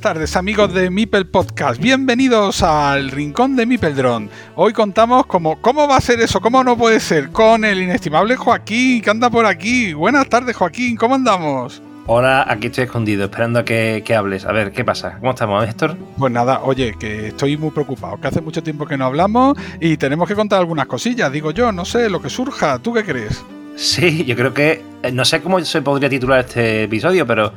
[0.00, 4.30] Buenas tardes amigos de Mipel Podcast, bienvenidos al Rincón de Mipeldron.
[4.56, 6.40] Hoy contamos como, ¿cómo va a ser eso?
[6.40, 7.28] ¿Cómo no puede ser?
[7.28, 9.92] Con el inestimable Joaquín, que anda por aquí.
[9.92, 11.82] Buenas tardes Joaquín, ¿cómo andamos?
[12.06, 14.46] Hola, aquí estoy escondido, esperando a que, hables.
[14.46, 15.18] A ver, ¿qué pasa?
[15.18, 15.98] ¿Cómo estamos, Héctor?
[16.16, 19.98] Pues nada, oye, que estoy muy preocupado, que hace mucho tiempo que no hablamos y
[19.98, 22.78] tenemos que contar algunas cosillas, digo yo, no sé, lo que surja.
[22.78, 23.44] ¿Tú qué crees?
[23.76, 24.82] Sí, yo creo que.
[25.02, 27.52] Eh, no sé cómo se podría titular este episodio, pero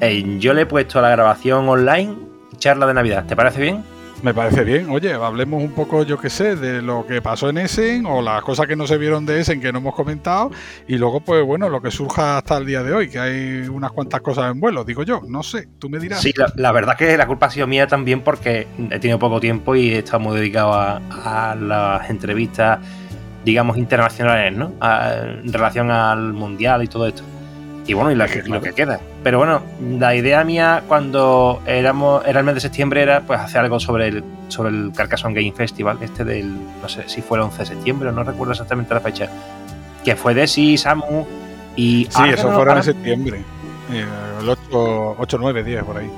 [0.00, 2.16] eh, yo le he puesto a la grabación online
[2.58, 3.26] charla de Navidad.
[3.26, 3.84] ¿Te parece bien?
[4.22, 4.90] Me parece bien.
[4.90, 8.42] Oye, hablemos un poco, yo qué sé, de lo que pasó en Essen o las
[8.42, 10.50] cosas que no se vieron de Essen que no hemos comentado.
[10.88, 13.92] Y luego, pues bueno, lo que surja hasta el día de hoy, que hay unas
[13.92, 15.20] cuantas cosas en vuelo, digo yo.
[15.28, 16.20] No sé, tú me dirás.
[16.20, 19.76] Sí, la, verdad que la culpa ha sido mía también porque he tenido poco tiempo
[19.76, 22.80] y he estado muy dedicado a las entrevistas
[23.48, 24.72] digamos, internacionales, ¿no?
[24.82, 27.22] en relación al mundial y todo esto.
[27.86, 29.00] Y bueno, y, lo que queda.
[29.24, 29.62] Pero bueno,
[29.98, 34.08] la idea mía cuando éramos, era el mes de septiembre era pues hacer algo sobre
[34.08, 37.66] el, sobre el Carcassonne Game Festival, este del, no sé si fue el 11 de
[37.66, 39.30] septiembre, no recuerdo exactamente la fecha,
[40.04, 41.26] que fue de sí, Samu
[41.74, 42.06] y...
[42.10, 43.38] Sí, eso fueron en septiembre,
[43.90, 44.04] eh,
[44.42, 46.10] el 8, 8, 9, 10 por ahí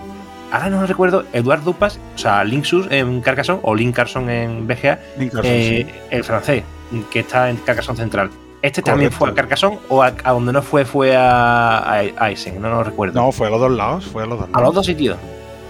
[0.51, 4.99] ahora no recuerdo, Eduard Dupas, o sea, Linksus en Carcassonne o Link en BGA,
[5.45, 6.65] eh, el francés,
[7.11, 8.31] que está en Carcassonne Central.
[8.63, 12.61] ¿Este también fue a Carcassonne o a, donde no fue fue a, Eisen?
[12.61, 13.21] No lo recuerdo.
[13.21, 14.63] No, fue a los dos lados, fue a los dos lados.
[14.63, 15.17] A los dos sitios.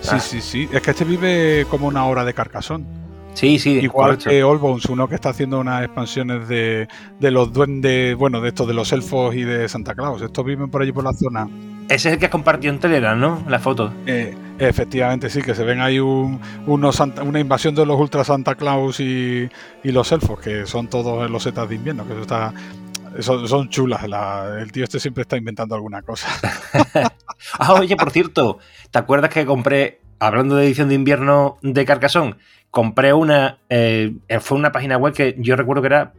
[0.01, 0.21] Sí, ah.
[0.21, 0.69] sí, sí.
[0.73, 2.85] Es que este vive como una hora de Carcassonne.
[3.35, 3.79] Sí, sí.
[3.79, 6.89] Igual que Allbones, uno que está haciendo unas expansiones de,
[7.21, 10.21] de los duendes, bueno, de estos de los elfos y de Santa Claus.
[10.21, 11.49] Estos viven por allí por la zona.
[11.91, 13.45] Ese es el que has compartido en Telegram, ¿no?
[13.49, 13.93] La foto.
[14.07, 19.01] Eh, efectivamente, sí, que se ven ahí un, una invasión de los Ultra Santa Claus
[19.01, 19.51] y,
[19.83, 22.55] los elfos, que son todos los setas de invierno, que eso está.
[23.19, 26.29] Son, chulas, el tío este siempre está inventando alguna cosa.
[27.59, 28.61] ah, oye, por cierto,
[28.93, 32.37] ¿te acuerdas que compré, hablando de edición de invierno de Carcassonne,
[32.71, 36.13] compré una, eh, fue una página web que yo recuerdo que era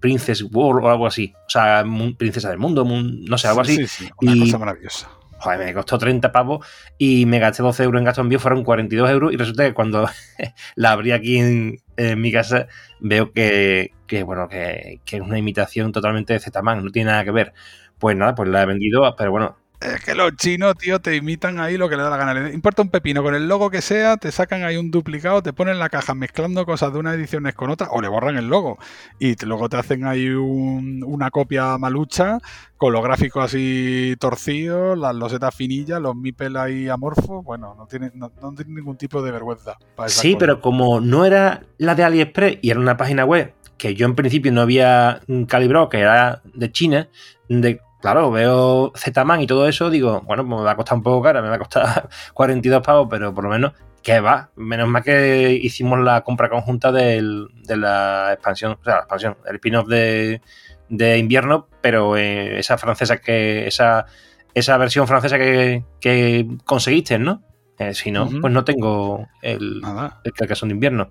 [0.00, 1.32] Princess World o algo así.
[1.46, 1.84] O sea,
[2.16, 3.76] Princesa del Mundo, no sé, algo así.
[3.76, 5.10] Sí, sí, una cosa maravillosa.
[5.38, 6.66] Joder, me costó 30 pavos
[6.96, 10.08] y me gasté 12 euros en gasto envío, fueron 42 euros y resulta que cuando
[10.76, 11.80] la abrí aquí en,
[12.20, 12.68] mi casa
[13.00, 13.92] veo que,
[14.24, 17.52] bueno, que, que, es una imitación totalmente de Z-Man, no tiene nada que ver.
[17.98, 21.60] Pues nada, pues la he vendido, pero bueno, es que los chinos, tío, te imitan
[21.60, 22.50] ahí lo que le da la gana.
[22.50, 25.78] Importa un pepino con el logo que sea, te sacan ahí un duplicado, te ponen
[25.78, 28.78] la caja mezclando cosas de una edición con otra o le borran el logo.
[29.18, 32.38] Y luego te hacen ahí una copia malucha
[32.76, 37.44] con los gráficos así torcidos, las losetas finillas, los mipel ahí amorfos.
[37.44, 38.30] Bueno, no tiene, no,
[38.66, 39.76] ningún tipo de vergüenza.
[40.06, 44.06] sí, pero como no era la de AliExpress y era una página web que yo
[44.06, 47.08] en principio no había calibrado, que era de China,
[47.48, 51.02] de claro, veo Z-Man y todo eso, digo, bueno, pues me va a costar un
[51.02, 54.50] poco cara, me va a costar 42 pavos, pero por lo menos, ¿qué va?
[54.56, 57.20] Menos mal que hicimos la compra conjunta de
[57.68, 63.66] la expansión, o sea, la expansión, el spin-off de, invierno, pero eh, esa francesa que,
[63.66, 64.06] esa,
[64.54, 67.42] esa versión francesa que, conseguiste, ¿no?
[67.78, 69.82] Eh, si no, pues no tengo el,
[70.24, 71.10] el Carcassonne de invierno.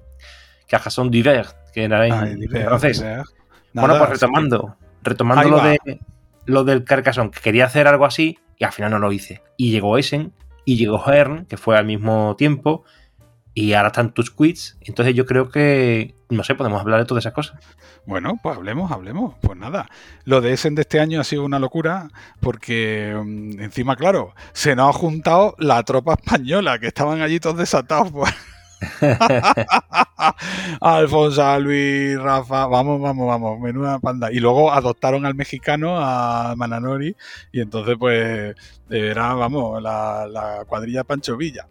[0.68, 3.06] Carcassonne d'hiver, que era en, francés.
[3.74, 5.78] Bueno, pues retomando, retomando lo de
[6.46, 9.42] lo del Carcassonne, que quería hacer algo así y al final no lo hice.
[9.58, 10.34] Y llegó Essen
[10.66, 12.84] y llegó Hern, que fue al mismo tiempo,
[13.54, 14.78] y ahora están tus quits.
[14.82, 17.60] Entonces yo creo que, no sé, podemos hablar de todas esas cosas.
[18.06, 19.36] Bueno, pues hablemos, hablemos.
[19.42, 19.88] Pues nada,
[20.26, 22.10] lo de Essen de este año ha sido una locura
[22.40, 27.58] porque mm, encima, claro, se nos ha juntado la tropa española, que estaban allí todos
[27.58, 28.12] desatados.
[28.12, 28.34] Pues.
[30.82, 34.32] Alfonso, Luis, Rafa, vamos, vamos, vamos, menuda panda.
[34.32, 37.16] Y luego adoptaron al mexicano, a Mananori,
[37.52, 38.56] y entonces pues
[38.90, 41.68] era, vamos, la, cuadrilla Pancho Villa.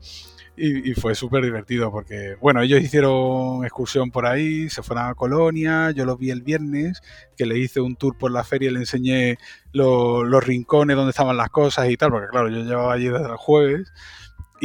[0.57, 5.91] Y, fue súper divertido porque, bueno, ellos hicieron excursión por ahí, se fueron a Colonia,
[5.91, 7.03] yo los vi el viernes,
[7.37, 9.37] que le hice un tour por la feria le enseñé
[9.73, 13.37] los rincones donde estaban las cosas y tal, porque claro, yo llevaba allí desde el
[13.37, 13.93] jueves.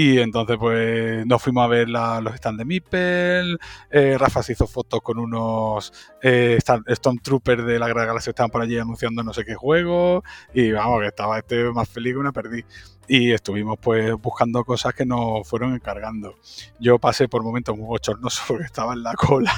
[0.02, 3.60] Y entonces, pues, nos fuimos a ver los stands de Mipel.
[3.92, 5.92] Eh, Rafa se hizo fotos con unos
[6.22, 6.58] eh,
[6.90, 10.24] Stormtroopers de la Gran Galaxia que estaban por allí anunciando no sé qué juego.
[10.54, 12.64] Y vamos, que estaba este más feliz que una perdí.
[13.10, 16.36] Y estuvimos, pues, buscando cosas que nos fueron encargando.
[16.80, 19.52] Yo pasé por momentos muy bochornosos porque estaba en la cola.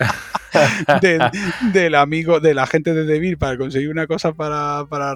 [1.72, 5.14] del, amigo, de la gente de Devir para conseguir una cosa para, para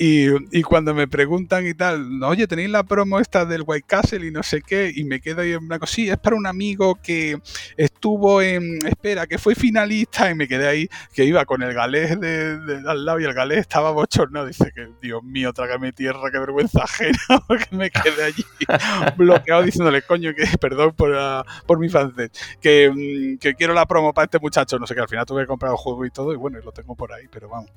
[0.00, 4.30] Y, cuando me preguntan y tal, oye, ¿tenéis la promo esta del White Castle y
[4.30, 4.92] no sé qué?
[4.94, 7.36] Y me quedo ahí en blanco, sí, es para un amigo que
[7.76, 12.18] estuvo en, espera, que fue finalista y me quedé ahí, que iba con el galés
[12.20, 14.46] de, al lado y el galés estaba bochornado.
[14.46, 17.18] Dice que, Dios mío, trágame tierra, qué vergüenza ajena,
[17.48, 18.44] porque me quedé allí
[19.16, 22.30] bloqueado diciéndole, coño, que perdón por, ah, por mi francés,
[22.60, 25.42] que, mm, que, quiero la promo para este muchacho, no sé qué, al final tuve
[25.42, 27.72] que comprar el juego y todo, y bueno, lo tengo por ahí, pero vamos.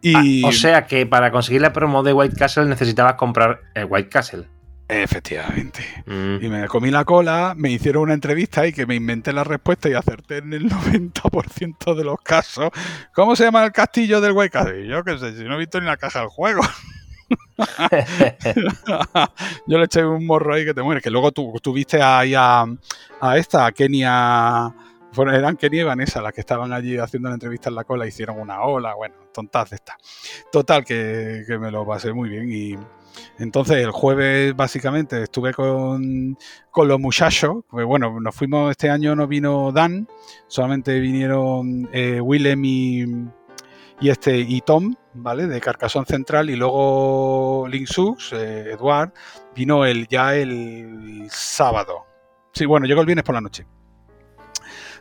[0.00, 3.86] Y, ah, o sea que para conseguir la promo de White Castle necesitabas comprar el
[3.86, 4.44] White Castle.
[4.88, 5.82] Efectivamente.
[6.06, 6.44] Mm.
[6.44, 9.88] Y me comí la cola, me hicieron una entrevista y que me inventé la respuesta
[9.88, 12.70] y acerté en el 90% de los casos.
[13.12, 14.86] ¿Cómo se llama el castillo del White Castle?
[14.86, 16.62] yo qué sé, si no he visto ni la caja del juego.
[19.66, 21.02] yo le eché un morro ahí que te mueres.
[21.02, 22.64] Que luego tú, tuviste ahí a,
[23.20, 24.72] a esta, a Kenia
[25.16, 28.06] bueno, eran Kenny y Vanessa las que estaban allí haciendo la entrevista en la cola,
[28.06, 29.96] hicieron una ola, bueno, tontas de esta.
[30.52, 32.76] Total, que, me lo pasé muy bien y
[33.38, 36.36] entonces el jueves básicamente estuve con,
[36.76, 40.06] los muchachos, pues bueno, nos fuimos, este año no vino Dan,
[40.46, 43.06] solamente vinieron eh, Willem y,
[44.02, 45.46] este, y Tom, ¿vale?
[45.46, 49.12] De Carcasón Central y luego Link Sux, eh, Eduard,
[49.54, 52.04] vino el, ya el sábado.
[52.52, 53.66] Sí, bueno, llegó el viernes por la noche.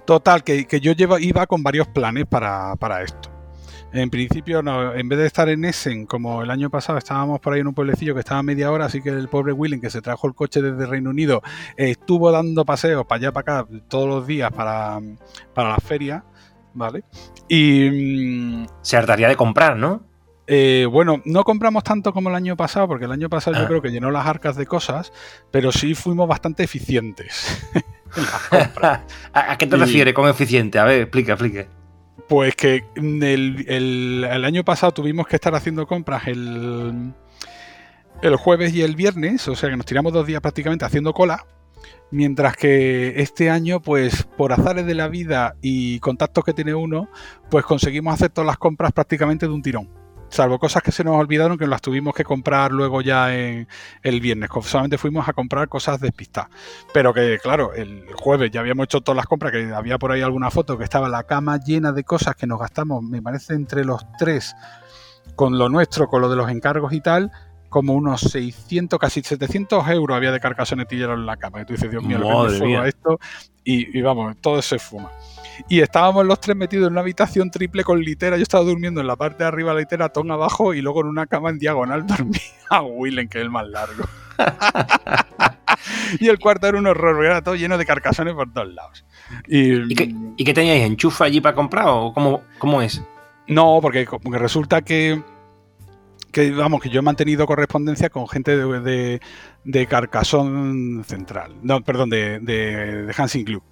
[0.06, 3.32] Total, que, yo iba con varios planes para, esto.
[3.92, 7.62] En principio, en vez de estar en Essen, como el año pasado, estábamos por ahí
[7.62, 10.28] en un pueblecillo que estaba media hora, así que el pobre Willing, que se trajo
[10.28, 11.42] el coche desde Reino Unido,
[11.76, 15.00] estuvo dando paseos para allá, para acá, todos los días para,
[15.56, 16.24] la feria,
[16.74, 17.04] ¿vale?
[17.48, 17.90] Y...
[17.90, 20.15] Mm, se hartaría de comprar, ¿no?
[20.48, 23.68] Eh, bueno, no compramos tanto como el año pasado, porque el año pasado yo ah.
[23.68, 25.12] creo que llenó las arcas de cosas,
[25.52, 27.68] pero sí fuimos bastante eficientes.
[29.34, 30.80] ¿A qué te refieres con eficiente?
[30.80, 31.68] A ver, explica, explique.
[32.28, 37.14] Pues que el, año pasado tuvimos que estar haciendo compras el,
[38.22, 41.46] el jueves y el viernes, o sea que nos tiramos dos días prácticamente haciendo cola.
[42.12, 47.10] Mientras que este año, pues por azares de la vida y contactos que tiene uno,
[47.50, 51.16] pues conseguimos hacer todas las compras prácticamente de un tirón salvo cosas que se nos
[51.16, 53.68] olvidaron que las tuvimos que comprar luego ya en
[54.04, 54.50] el viernes.
[54.64, 56.50] Solamente fuimos a comprar cosas despistadas.
[56.94, 60.22] Pero que, claro, el jueves ya habíamos hecho todas las compras, que había por ahí
[60.22, 63.86] alguna foto que estaba la cama llena de cosas que nos gastamos, me parece, entre
[63.86, 64.56] los tres,
[65.36, 67.32] con lo nuestro, con lo de los encargos y tal,
[67.70, 71.62] como unos 600, casi 700 euros había de carcasonetillero en la cama.
[71.62, 73.20] Y tú dices, Dios mío, lo que me esto.
[73.64, 75.10] Y, y, vamos, todo se fuma.
[75.68, 78.38] Y estábamos los tres metidos en una habitación triple con litera.
[78.38, 81.02] Yo estaba durmiendo en la parte de arriba de la litera, Tom abajo, y luego
[81.02, 84.04] en una cama en diagonal dormía Willen, que es el más largo.
[86.20, 89.06] y el cuarto era un horror, era todo lleno de carcasones por todos lados.
[89.48, 90.86] ¿Y, qué, teníais?
[90.86, 93.02] ¿Enchufa allí para comprar o cómo, cómo es?
[93.48, 95.22] No, porque resulta que
[96.36, 99.22] que vamos, que yo he mantenido correspondencia con gente de,
[99.64, 103.64] de, Carcasón Central, no, perdón, de, de, Hansing Club.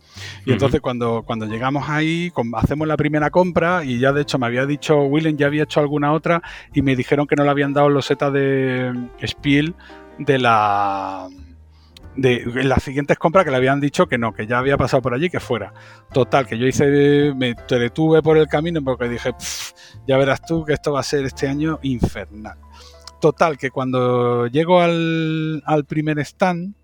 [0.46, 4.46] Y entonces cuando, cuando llegamos ahí, hacemos la primera compra y ya de hecho me
[4.46, 6.42] había dicho, Willem ya había hecho alguna otra
[6.74, 8.94] y me dijeron que no le habían dado los setas de
[9.26, 9.76] Spiel
[10.20, 11.28] de la
[12.16, 15.14] de las siguientes compras que le habían dicho que no, que ya había pasado por
[15.14, 15.74] allí, que fuera.
[16.12, 19.32] Total, que yo hice, me detuve por el camino porque dije,
[20.08, 22.58] ya verás tú que esto va a ser este año infernal.
[23.20, 26.76] Total, que cuando llego al, primer stand,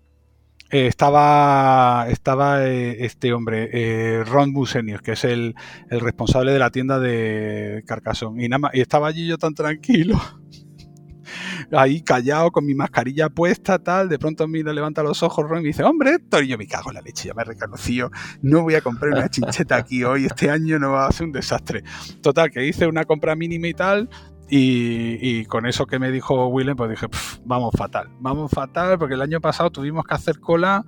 [0.70, 5.54] eh, estaba, estaba eh, este hombre, eh, Ron Busenius, que es el,
[5.90, 8.44] el, responsable de la tienda de Carcassonne.
[8.44, 10.20] Y, nada y estaba allí yo tan tranquilo
[11.72, 15.68] ahí callado con mi mascarilla puesta, tal, de pronto mira, levanta los ojos, Ron, y
[15.68, 18.10] dice, hombre, Héctor, yo me cago en la leche, ya me reconocido,
[18.42, 21.32] no voy a comprar una chincheta aquí hoy, este año no va a ser un
[21.32, 21.82] desastre.
[22.22, 24.08] Total, que hice una compra mínima y tal,
[24.50, 27.06] y, con eso que me dijo Willem, pues dije,
[27.44, 30.84] vamos fatal, vamos fatal, porque el año pasado tuvimos que hacer cola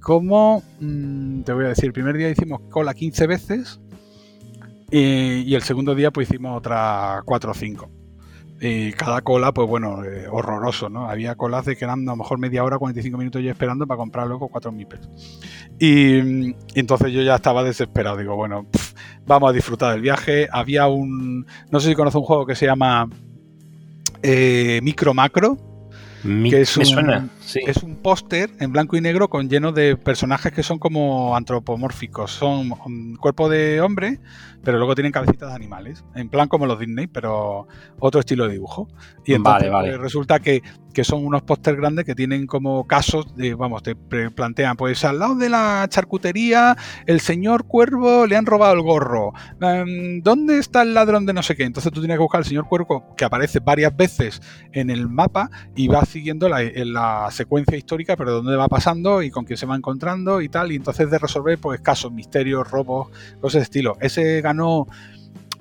[0.00, 3.80] como, mm, te voy a decir, el primer día hicimos cola 15 veces
[4.90, 7.90] y, el segundo día pues hicimos otras 4 o 5.
[8.60, 11.08] Y cada cola, pues bueno, eh, horroroso, ¿no?
[11.08, 13.96] Había colas de que eran a lo mejor media hora, 45 minutos yo esperando para
[13.96, 15.40] comprar luego 4.000 pesos.
[15.78, 18.18] Y, entonces yo ya estaba desesperado.
[18.18, 18.66] Digo, bueno,
[19.26, 20.46] vamos a disfrutar del viaje.
[20.52, 21.46] Había un.
[21.70, 23.08] No sé si conoce un juego que se llama
[24.22, 25.56] eh, Micro Macro
[26.22, 30.62] que es un, es un póster en blanco y negro con lleno de personajes que
[30.62, 32.30] son como antropomórficos.
[32.30, 34.20] Son un cuerpo de hombre,
[34.62, 36.04] pero luego tienen cabecitas de animales.
[36.14, 37.66] En plan como los Disney, pero
[37.98, 38.88] otro estilo de dibujo.
[39.24, 43.54] Y entonces pues, resulta que que son unos póster grandes que tienen como casos de,
[43.54, 46.76] vamos, te plantean, pues al lado de la charcutería,
[47.06, 49.32] el señor cuervo le han robado el gorro.
[49.60, 51.64] Em, ¿Dónde está el ladrón de no sé qué?
[51.64, 54.40] Entonces tú tienes que buscar al señor cuervo que aparece varias veces
[54.72, 59.30] en el mapa y va siguiendo la, la secuencia histórica, pero dónde va pasando y
[59.30, 60.72] con quién se va encontrando y tal.
[60.72, 63.08] Y entonces de resolver, pues, casos, misterios, robos,
[63.40, 63.96] cosas de estilo.
[64.00, 64.86] Ese ganó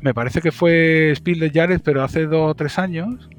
[0.02, 3.30] me parece que fue Spiel Jared, pero hace dos o tres años.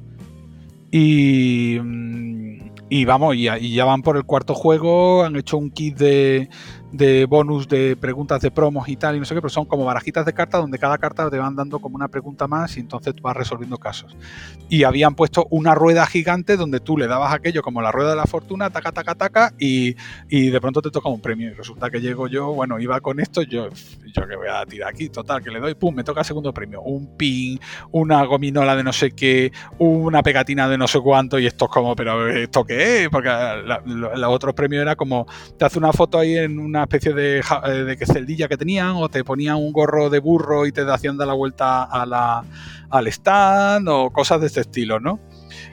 [0.90, 5.96] Y, mm, y vamos, y, ya van por el cuarto juego, han hecho un kit
[5.96, 6.48] de,
[6.92, 9.84] de bonus de preguntas de promos y tal, y no sé qué, pero son como
[9.84, 13.14] barajitas de cartas donde cada carta te van dando como una pregunta más y entonces
[13.22, 14.16] vas resolviendo casos.
[14.68, 18.16] Y habían puesto una rueda gigante donde tú le dabas aquello como la rueda de
[18.16, 19.96] la fortuna, taca, taca, taca, y,
[20.28, 21.50] y de pronto te toca un premio.
[21.50, 24.90] Y resulta que llego yo, bueno, iba con esto, yo, yo que voy a tirar
[24.90, 26.82] aquí, total, que le doy, pum, me toca el segundo premio.
[26.82, 27.58] Un pin,
[27.92, 31.70] una gominola de no sé qué, una pegatina de no sé cuánto, y esto es
[31.70, 33.08] como, pero ¿esto qué?
[33.10, 35.26] Porque el otro premio era como,
[35.58, 39.08] te hace una foto ahí en una especie de, eh, de celdilla que tenían, o
[39.08, 42.44] te ponían un gorro de burro y te hacían dar la vuelta a la,
[42.90, 45.20] al stand, o cosas de este estilo, ¿no?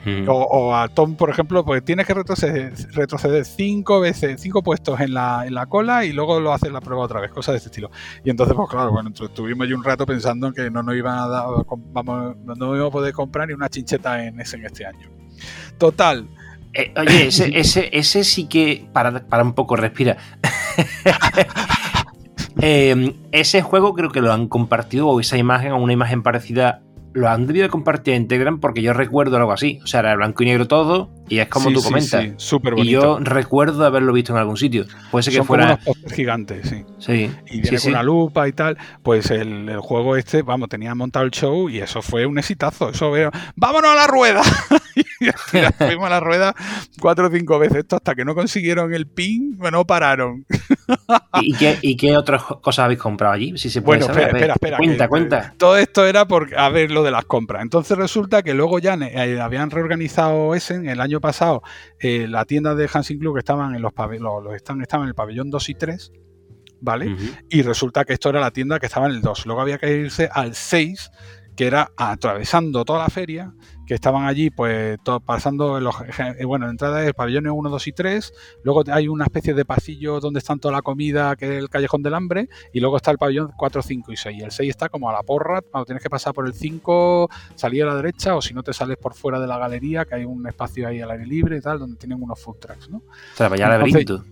[0.04, 0.26] Mm.
[0.28, 5.14] O, a Tom, por ejemplo, pues tienes que retroceder, retroceder cinco veces, cinco puestos en
[5.14, 7.68] la, en la cola y luego lo haces la prueba otra vez, cosas de este
[7.68, 7.90] estilo.
[8.24, 11.18] Y entonces, pues claro, bueno, estuvimos ya un rato pensando en que no nos iban
[11.18, 11.46] a dar,
[11.92, 15.10] vamos, no íbamos a poder comprar ni una chincheta en ese en este año.
[15.78, 16.28] Total,
[16.72, 18.86] eh, oye, ese, ese, ese, sí que.
[18.92, 20.16] Para, para un poco, respira.
[22.60, 26.82] Em, ese juego creo que lo han compartido, o esa imagen, o una imagen parecida,
[27.12, 29.80] lo han debido de compartir en Telegram porque yo recuerdo algo así.
[29.82, 32.22] O sea, era blanco y negro todo, y es como tú comentas.
[32.22, 32.88] Sí, súper bonito.
[32.88, 34.84] Y yo recuerdo haberlo visto en algún sitio.
[35.10, 35.78] Puede ser que fuera.
[35.78, 36.84] Como unos gigantes, sí.
[36.98, 37.30] Sí.
[37.50, 38.78] Y viene con una lupa y tal.
[39.02, 42.90] Pues el, el, juego este, vamos, tenía montado el show y eso fue un exitazo.
[42.90, 43.30] Eso veo.
[43.56, 44.42] ¡Vámonos a la rueda!
[45.20, 45.26] y
[45.78, 46.54] fuimos a la rueda
[47.00, 50.46] cuatro o cinco veces esto hasta que no consiguieron el pin, bueno, pararon.
[51.42, 53.56] ¿Y qué, ¿Y qué otras cosas habéis comprado allí?
[53.58, 55.54] Si se puede bueno, espera, espera, Cuenta, cuenta.
[55.56, 57.62] Todo esto era por a ver lo de las compras.
[57.62, 61.62] Entonces resulta que luego ya eh, habían reorganizado Essen el año pasado
[62.00, 65.08] eh, la tienda de Hansing Club que estaban en los, los, los estaban, estaban en
[65.08, 66.12] el pabellón 2 y 3.
[66.80, 67.16] ¿Vale?
[67.48, 69.46] Y resulta que esto era la tienda que estaba en el 2.
[69.46, 71.10] Luego había que irse al 6,
[71.56, 73.52] que era atravesando toda la feria,
[73.88, 75.94] que estaban allí, pues pasando, los,
[76.38, 79.64] eh, bueno, la entrada es pabellones 1, 2 y 3, luego hay una especie de
[79.64, 83.10] pasillo donde están toda la comida, que es el callejón del hambre, y luego está
[83.10, 84.42] el pabellón 4, 5 y 6.
[84.42, 87.84] El 6 está como a la porra, cuando tienes que pasar por el 5, salir
[87.84, 90.24] a la derecha, o si no te sales por fuera de la galería, que hay
[90.26, 92.98] un espacio ahí al aire libre y tal, donde tienen unos food trucks, ¿no?
[92.98, 94.22] O sea, vaya laberinto.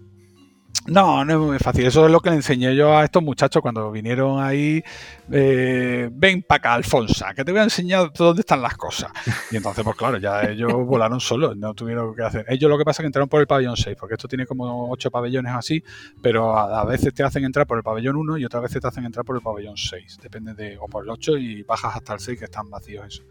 [0.89, 1.87] No, no es muy fácil.
[1.87, 4.83] Eso es lo que le enseñé yo a estos muchachos cuando vinieron ahí.
[5.31, 9.11] Eh, ven para acá, Alfonso, que te voy a enseñar dónde están las cosas.
[9.51, 12.47] Y entonces, pues claro, ya ellos volaron solos, no tuvieron que hacer.
[12.49, 14.91] Ellos lo que pasa es que entraron por el pabellón 6, porque esto tiene como
[14.91, 15.83] ocho pabellones así,
[16.23, 19.05] pero a, veces te hacen entrar por el pabellón 1 y otras veces te hacen
[19.05, 20.19] entrar por el pabellón 6.
[20.23, 23.23] Depende de, o por el 8 y bajas hasta el 6 que están vacíos eso.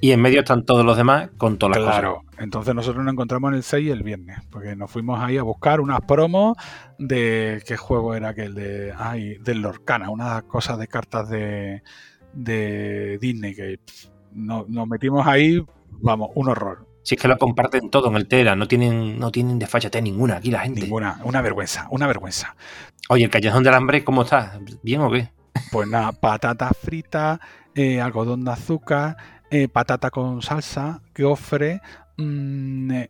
[0.00, 2.22] Y en medio están todos los demás con todas las claro.
[2.38, 5.80] Entonces nosotros nos encontramos en el 6 el viernes, porque nos fuimos ahí a buscar
[5.80, 6.56] unas promos
[6.98, 11.82] de qué juego era aquel de ay, del Lorcana, unas cosas de cartas de,
[12.32, 13.80] de Disney que
[14.32, 16.86] nos, metimos ahí, vamos, un horror.
[17.02, 20.36] Si es que lo comparten todo en el Tera, no tienen, no tienen desfachate ninguna
[20.36, 20.82] aquí la gente.
[20.82, 22.56] Ninguna, una vergüenza, una vergüenza.
[23.08, 24.58] Oye, el callejón del hambre, ¿cómo está?
[24.82, 25.30] ¿Bien o qué?
[25.72, 27.40] Pues nada, patata frita,
[27.74, 29.16] eh, algodón de azúcar,
[29.50, 31.80] eh, patata con salsa, que ofre
[32.16, 33.08] mm, eh,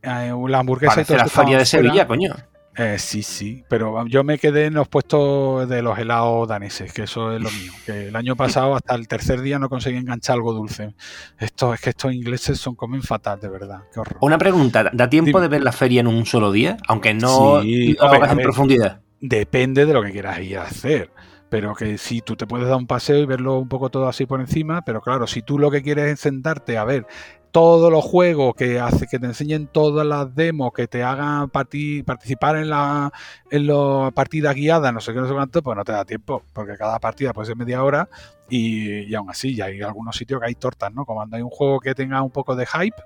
[0.48, 0.94] la hamburguesa.
[0.94, 2.34] Parece la feria de Sevilla, coño.
[2.76, 7.02] Eh, sí, sí, pero yo me quedé en los puestos de los helados daneses, que
[7.02, 7.72] eso es lo mío.
[7.84, 10.94] Que el año pasado, hasta el tercer día, no conseguí enganchar algo dulce.
[11.38, 13.82] Esto es que estos ingleses son comen fatal, de verdad.
[13.92, 14.18] Qué horror.
[14.22, 16.78] Una pregunta: ¿da tiempo de ver la feria en un solo día?
[16.86, 19.00] Aunque no sí, en profundidad.
[19.20, 21.10] Depende de lo que quieras ir a hacer
[21.50, 24.24] pero que si tú te puedes dar un paseo y verlo un poco todo así
[24.24, 27.06] por encima, pero claro, si tú lo que quieres es sentarte a ver
[27.50, 32.56] todos los juegos que hace que te enseñen todas las demos que te hagan participar
[32.56, 33.12] en la
[33.50, 36.44] en las partidas guiadas no sé qué no sé cuánto pues no te da tiempo
[36.52, 38.08] porque cada partida puede ser media hora
[38.48, 41.42] y, y aún así ya hay algunos sitios que hay tortas no como cuando hay
[41.42, 43.02] un juego que tenga un poco de hype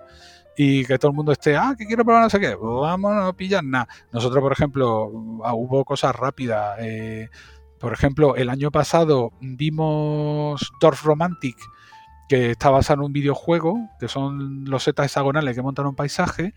[0.56, 3.12] y que todo el mundo esté, ah, que quiero probar no sé qué, pues vamos
[3.12, 3.88] a pillar nada.
[4.12, 6.78] Nosotros, por ejemplo, hubo cosas rápidas.
[6.80, 7.28] Eh,
[7.84, 11.54] por ejemplo, el año pasado vimos Dorf Romantic,
[12.30, 16.54] que está basado en un videojuego, que son los setas hexagonales que montan un paisaje,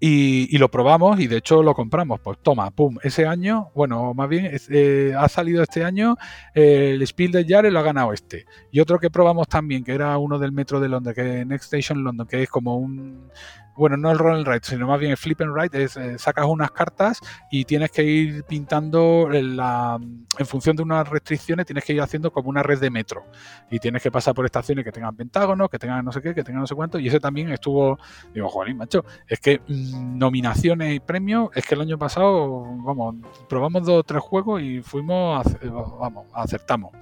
[0.00, 2.20] y, lo probamos y de hecho lo compramos.
[2.20, 6.16] Pues toma, pum, ese año, bueno, más bien eh, ha salido este año
[6.52, 8.44] el Spiel de Yare lo ha ganado este.
[8.70, 11.72] Y otro que probamos también, que era uno del metro de Londres, que es Next
[11.72, 13.30] Station London, que es como un
[13.80, 16.18] bueno, no el roll and write, sino más bien el flip and write, es eh,
[16.18, 17.18] sacas unas cartas
[17.50, 19.98] y tienes que ir pintando en, la,
[20.38, 23.24] en función de unas restricciones, tienes que ir haciendo como una red de metro
[23.70, 26.44] y tienes que pasar por estaciones que tengan pentágonos, que tengan no sé qué, que
[26.44, 27.98] tengan no sé cuánto y ese también estuvo,
[28.34, 33.14] digo, joder, macho, es que mm, nominaciones y premios, es que el año pasado, vamos,
[33.48, 35.42] probamos dos o tres juegos y fuimos,
[35.98, 36.92] vamos, acertamos.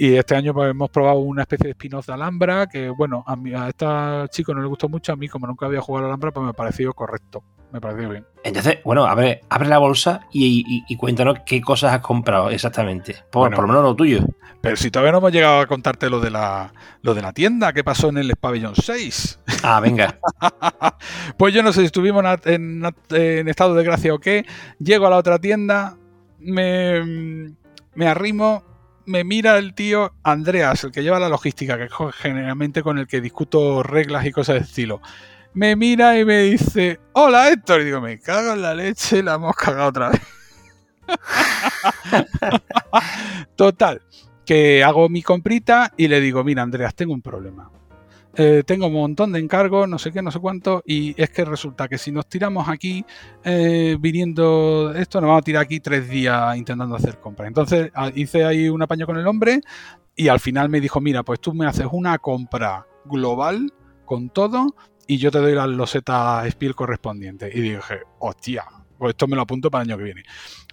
[0.00, 3.34] Y este año pues, hemos probado una especie de spin-off de Alhambra, que bueno, a,
[3.34, 3.84] mí, a este
[4.30, 6.54] chico no le gustó mucho, a mí como nunca había jugado a Alhambra, pues me
[6.54, 8.24] pareció correcto, me pareció bien.
[8.44, 13.62] Entonces, bueno, abre, abre la bolsa y, cuéntanos qué cosas has comprado exactamente, por, por,
[13.62, 14.24] lo menos lo tuyo.
[14.60, 17.72] Pero si todavía no hemos llegado a contarte lo de la, lo de la tienda,
[17.72, 19.40] qué pasó en el Pavillon 6.
[19.64, 20.20] Ah, venga.
[21.36, 24.46] pues yo no sé si estuvimos en, en estado de gracia o qué,
[24.78, 25.96] llego a la otra tienda,
[26.38, 27.52] me,
[27.94, 28.62] me arrimo
[29.08, 33.06] me mira el tío Andreas, el que lleva la logística, que es generalmente con el
[33.06, 35.00] que discuto reglas y cosas de estilo.
[35.54, 37.80] Me mira y me dice, hola Héctor.
[37.80, 40.20] Y digo, me cago en la leche, la hemos cagado otra vez.
[43.56, 44.02] Total,
[44.44, 47.70] que hago mi comprita y le digo, mira Andreas, tengo un problema.
[48.36, 51.44] Eh, tengo un montón de encargos, no sé qué, no sé cuánto, y es que
[51.44, 53.04] resulta que si nos tiramos aquí
[53.42, 57.48] eh, viniendo esto, nos vamos a tirar aquí tres días intentando hacer compras.
[57.48, 59.60] Entonces ah, hice ahí un apaño con el hombre
[60.14, 63.72] y al final me dijo, mira, pues tú me haces una compra global
[64.04, 64.74] con todo
[65.06, 67.54] y yo te doy las losetas Spiel correspondientes.
[67.54, 68.64] Y dije, hostia,
[68.98, 70.22] pues esto me lo apunto para el año que viene.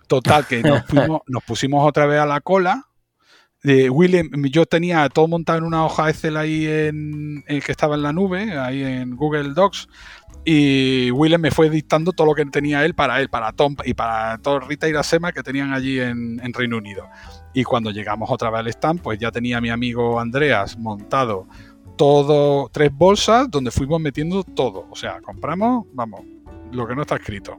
[0.08, 2.90] Total, que nos, fuimos, nos pusimos otra vez a la cola
[3.90, 8.14] William, yo tenía todo montado en una hoja Excel ahí en, que estaba en la
[8.14, 9.88] nube, ahí en Google Docs,
[10.44, 13.96] y Willem me fue dictando todo lo que tenía él para él, para Tom y
[13.96, 17.10] para todo Rita y la Sema que tenían allí en, Reino Unido.
[17.54, 21.48] Y cuando llegamos otra vez al stand, pues ya tenía mi amigo Andreas montado
[21.98, 24.86] todo, tres bolsas donde fuimos metiendo todo.
[24.92, 26.22] O sea, compramos, vamos,
[26.72, 27.58] lo que no está escrito.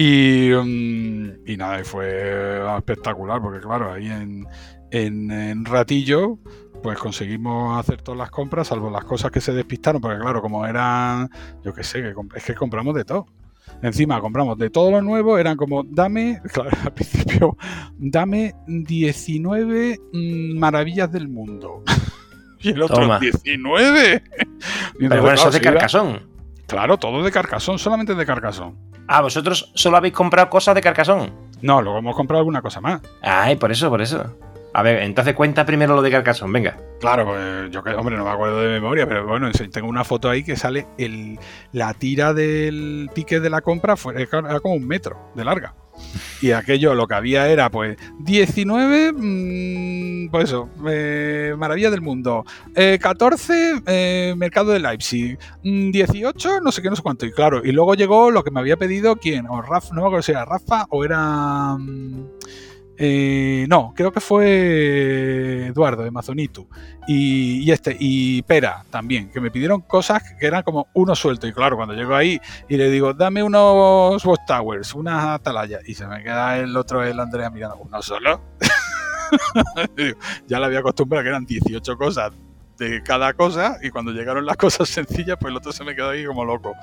[0.00, 4.46] Y, mm, y nada, fue espectacular, porque claro, ahí en,
[4.92, 6.38] en, ratillo,
[6.84, 10.64] pues conseguimos hacer todas las compras, salvo las cosas que se despistaron, porque claro, como
[10.64, 11.28] eran,
[11.64, 13.26] yo qué sé, es que compramos de todo.
[13.82, 17.56] Encima compramos de todo lo nuevo, eran como, dame, claro, al principio,
[17.98, 21.82] dame 19 mm, maravillas del mundo.
[22.60, 24.22] y el otro, 19.
[25.00, 26.37] Pero bueno, eso es de carcasón.
[26.68, 28.76] Claro, todo de carcasón, solamente de carcasón.
[29.08, 31.32] Ah, ¿vosotros solo habéis comprado cosas de Carcasón?
[31.62, 33.00] No, luego hemos comprado alguna cosa más.
[33.22, 34.36] Ay, por eso, por eso.
[34.74, 36.76] A ver, entonces cuenta primero lo de Carcasón, venga.
[37.00, 40.28] Claro, pues yo que, hombre, no me acuerdo de memoria, pero bueno, tengo una foto
[40.28, 41.38] ahí que sale el,
[41.72, 45.74] la tira del ticket de la compra, fue, era como un metro de larga.
[46.40, 52.44] Y aquello lo que había era pues 19, mm, pues eso, eh, Maravilla del Mundo,
[52.74, 57.26] 14, eh, eh, Mercado de Leipzig, 18, mm, no sé qué, no sé cuánto.
[57.26, 59.46] Y claro, y luego llegó lo que me había pedido, ¿quién?
[59.48, 61.76] O Rafa, no me acuerdo si era Rafa o era...
[61.76, 62.28] Mm,
[63.00, 66.68] eh, no, creo que fue Eduardo de Mazonitu
[67.06, 71.46] y, este y Pera también, que me pidieron cosas que eran como uno suelto.
[71.46, 76.08] Y claro, cuando llego ahí y le digo, dame unos Watchtowers, unas atalayas, y se
[76.08, 78.40] me queda el otro, el Andrea, mirando, ¿uno solo?
[80.48, 82.32] ya le había acostumbrado que eran 18 cosas
[82.78, 86.10] de cada cosa, y cuando llegaron las cosas sencillas, pues el otro se me quedó
[86.10, 86.74] ahí como loco.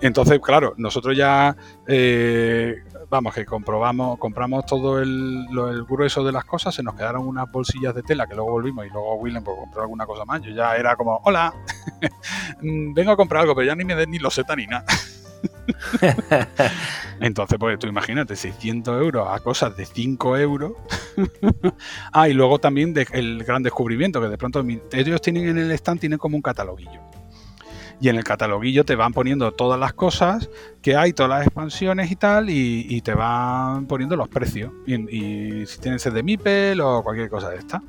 [0.00, 1.56] Entonces, claro, nosotros ya
[1.86, 5.46] eh, vamos, que comprobamos, compramos todo el,
[5.88, 8.90] grueso de las cosas, se nos quedaron unas bolsillas de tela que luego volvimos y
[8.90, 10.42] luego Willem pues, compró alguna cosa más.
[10.42, 11.54] Yo ya era como, hola,
[12.62, 14.84] mm, vengo a comprar algo, pero ya ni me den ni loseta ni nada.
[17.20, 20.72] Entonces, pues tú imagínate, 600 euros a cosas de 5 euros.
[22.12, 26.00] ah, y luego también el gran descubrimiento, que de pronto ellos tienen en el stand,
[26.00, 27.00] tienen como un cataloguillo
[28.00, 30.48] y en el cataloguillo te van poniendo todas las cosas
[30.82, 34.72] que hay, todas las expansiones y tal, y, te van poniendo los precios.
[34.86, 37.82] Y, si tienes el de Mipel o cualquier cosa de esta.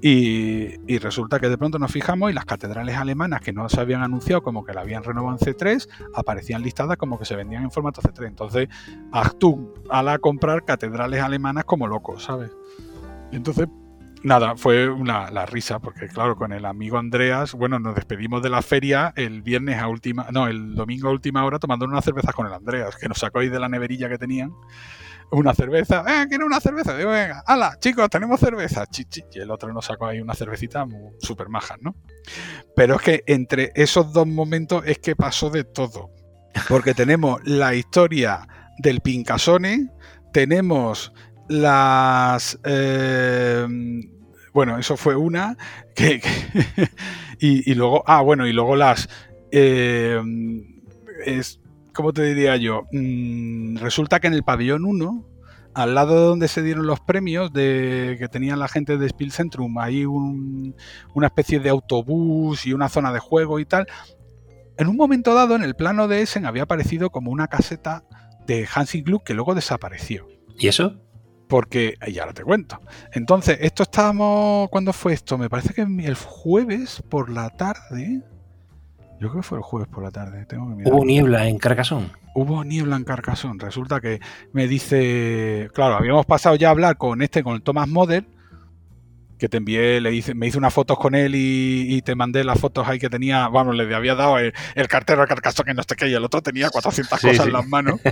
[0.00, 4.02] Y, resulta que de pronto nos fijamos y las catedrales alemanas que no se habían
[4.02, 7.70] anunciado como que la habían renovado en C3 aparecían listadas como que se vendían en
[7.70, 8.28] formato C3.
[8.28, 8.68] Entonces,
[9.38, 12.50] tú a la comprar catedrales alemanas como locos, ¿sabes?
[13.32, 13.66] entonces
[14.26, 18.50] nada, fue una, la risa, porque claro, con el amigo Andreas, bueno, nos despedimos de
[18.50, 22.34] la feria el viernes a última, no, el domingo a última hora tomando unas cervezas
[22.34, 24.52] con el Andreas, que nos sacó ahí de la neverilla que tenían
[25.30, 26.96] una cerveza, ¡eh, quiero una cerveza!
[26.96, 28.86] Digo, venga, ¡hala, chicos, tenemos cerveza!
[28.86, 29.22] Chichi.
[29.32, 30.84] Y el otro nos sacó ahí una cervecita
[31.18, 31.94] súper maja, ¿no?
[32.74, 36.10] Pero es que entre esos dos momentos es que pasó de todo.
[36.68, 38.46] Porque tenemos la historia
[38.78, 39.88] del Pincasone,
[40.32, 41.12] tenemos
[41.48, 42.58] las...
[42.64, 43.66] eh,
[44.56, 45.58] bueno, eso fue una.
[45.94, 46.22] Que,
[47.38, 48.02] y luego...
[48.06, 49.06] Ah, bueno, y luego las...
[49.52, 50.18] eh,
[51.26, 51.60] es,
[51.92, 52.84] ¿Cómo te diría yo?
[52.90, 55.26] Mm, resulta que en el pabellón 1,
[55.74, 59.30] al lado de donde se dieron los premios de que tenían la gente de Spiel
[59.32, 60.74] Centrum, hay un-
[61.14, 63.86] una especie de autobús y una zona de juego y tal.
[64.78, 68.04] En un momento dado, en el plano de Essen había aparecido como una caseta
[68.46, 70.26] de Hansi Gluck que luego desapareció.
[70.58, 70.96] ¿Y eso?
[71.48, 72.80] Porque, y ahora te cuento.
[73.12, 74.68] Entonces, esto estábamos.
[74.70, 75.38] ¿Cuándo fue esto?
[75.38, 78.22] Me parece que el jueves por la tarde.
[79.20, 80.44] Yo creo que fue el jueves por la tarde.
[80.46, 80.92] Tengo que mirar.
[80.92, 82.10] Hubo niebla en Carcassonne.
[82.34, 83.62] Hubo niebla en Carcassonne.
[83.62, 84.20] Resulta que
[84.52, 85.70] me dice.
[85.72, 88.24] Claro, habíamos pasado ya a hablar con este, con el Thomas Moder.
[89.38, 92.42] Que te envié, le hice, me hice unas fotos con él y, y te mandé
[92.44, 93.48] las fotos ahí que tenía.
[93.48, 96.24] Vamos, le había dado el, el cartero a Carcassonne, que no sé qué, y el
[96.24, 97.48] otro tenía 400 Sí, cosas sí.
[97.48, 98.00] en las manos.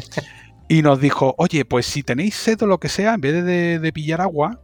[0.67, 3.79] Y nos dijo, oye, pues si tenéis sed o lo que sea, en vez de,
[3.79, 4.63] de pillar agua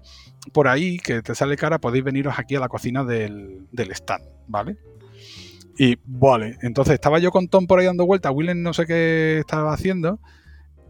[0.55, 4.25] por ahí, que te sale cara, podéis veniros aquí a la cocina del, del stand,
[4.49, 4.79] ¿vale?
[5.79, 9.38] Y vale, entonces estaba yo con Tom por ahí dando vueltas, Willem no sé qué
[9.40, 10.20] estaba haciendo,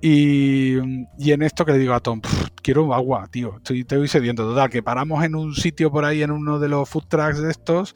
[0.01, 0.79] y,
[1.19, 4.45] y en esto que le digo a Tom, "Pff, quiero agua, tío, estoy, estoy sediento.
[4.45, 7.51] Total, que paramos en un sitio por ahí, en uno de los food trucks de
[7.51, 7.95] estos,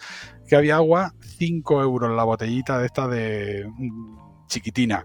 [0.49, 5.05] que había agua, 5 euros la botellita de esta de mm, chiquitina.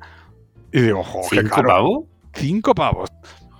[0.71, 2.03] Y digo, jo, qué ¿Cinco pavos?
[2.33, 3.09] Cinco pavos.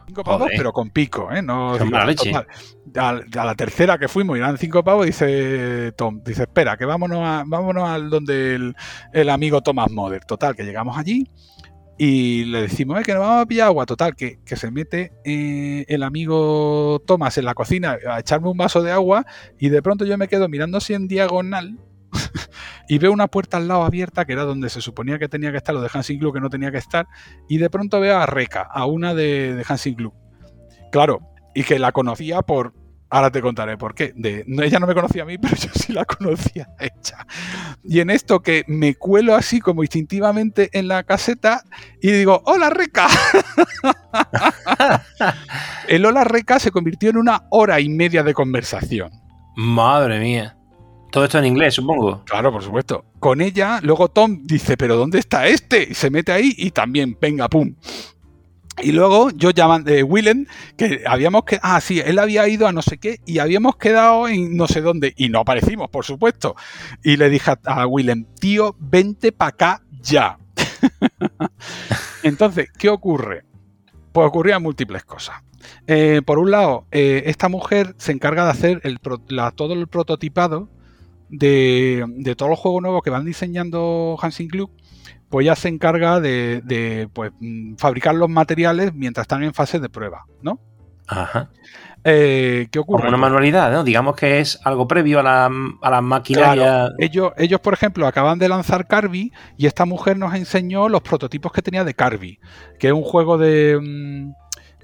[0.07, 0.57] Cinco pavos, Joder.
[0.57, 1.41] pero con pico, ¿eh?
[1.41, 2.31] No, mala leche.
[2.33, 6.85] A, a la tercera que fuimos y eran cinco pavos, dice Tom, dice, espera, que
[6.85, 8.75] vámonos, a, vámonos al donde el,
[9.13, 10.25] el amigo Thomas Moder.
[10.25, 11.27] Total, que llegamos allí
[12.01, 13.85] y le decimos, que nos vamos a pillar agua.
[13.85, 18.57] Total, que, que se mete eh, el amigo Thomas en la cocina a echarme un
[18.57, 19.25] vaso de agua
[19.59, 21.77] y de pronto yo me quedo mirando así en diagonal
[22.87, 25.57] y veo una puerta al lado abierta que era donde se suponía que tenía que
[25.57, 27.05] estar lo de Hansing Glue que no tenía que estar
[27.49, 30.13] y de pronto veo a Reca, a una de, de Hansing Glue.
[30.93, 31.19] Claro,
[31.53, 32.73] y que la conocía por...
[33.11, 34.13] Ahora te contaré por qué.
[34.15, 37.25] De, no, ella no me conocía a mí, pero yo sí la conocía a ella.
[37.83, 41.63] Y en esto que me cuelo así como instintivamente en la caseta
[42.01, 43.07] y digo, hola Reca.
[45.87, 49.11] El hola Reca se convirtió en una hora y media de conversación.
[49.55, 50.55] Madre mía.
[51.11, 52.23] Todo esto en inglés, supongo.
[52.25, 53.03] Claro, por supuesto.
[53.19, 55.87] Con ella, luego Tom dice, pero ¿dónde está este?
[55.89, 57.73] Y se mete ahí y también, venga, pum.
[58.81, 60.45] Y luego yo llaman de Willem,
[60.77, 64.27] que habíamos que ah, sí, él había ido a no sé qué y habíamos quedado
[64.27, 66.55] en no sé dónde y no aparecimos, por supuesto.
[67.03, 70.37] Y le dije a, a Willem, tío, vente para acá ya.
[72.23, 73.43] Entonces, ¿qué ocurre?
[74.11, 75.37] Pues ocurrían múltiples cosas.
[75.87, 78.81] Eh, por un lado, eh, esta mujer se encarga de hacer
[79.55, 80.69] todo el prototipado
[81.29, 84.71] de, de todos los juegos nuevos que van diseñando Hansing Club,
[85.29, 87.31] pues ya se encarga de, de, pues,
[87.77, 90.59] fabricar los materiales mientras están en fase de prueba, ¿no?
[91.07, 91.49] Ajá.
[92.03, 93.03] Eh, ¿Qué ocurre?
[93.03, 93.83] Como una Pues, manualidad, ¿no?
[93.83, 96.53] Digamos que es algo previo a la, a la maquinaria.
[96.53, 101.01] Claro, ellos, ellos, por ejemplo, acaban de lanzar Carby y esta mujer nos enseñó los
[101.01, 102.39] prototipos que tenía de Carby,
[102.79, 104.31] que es un juego de, mm,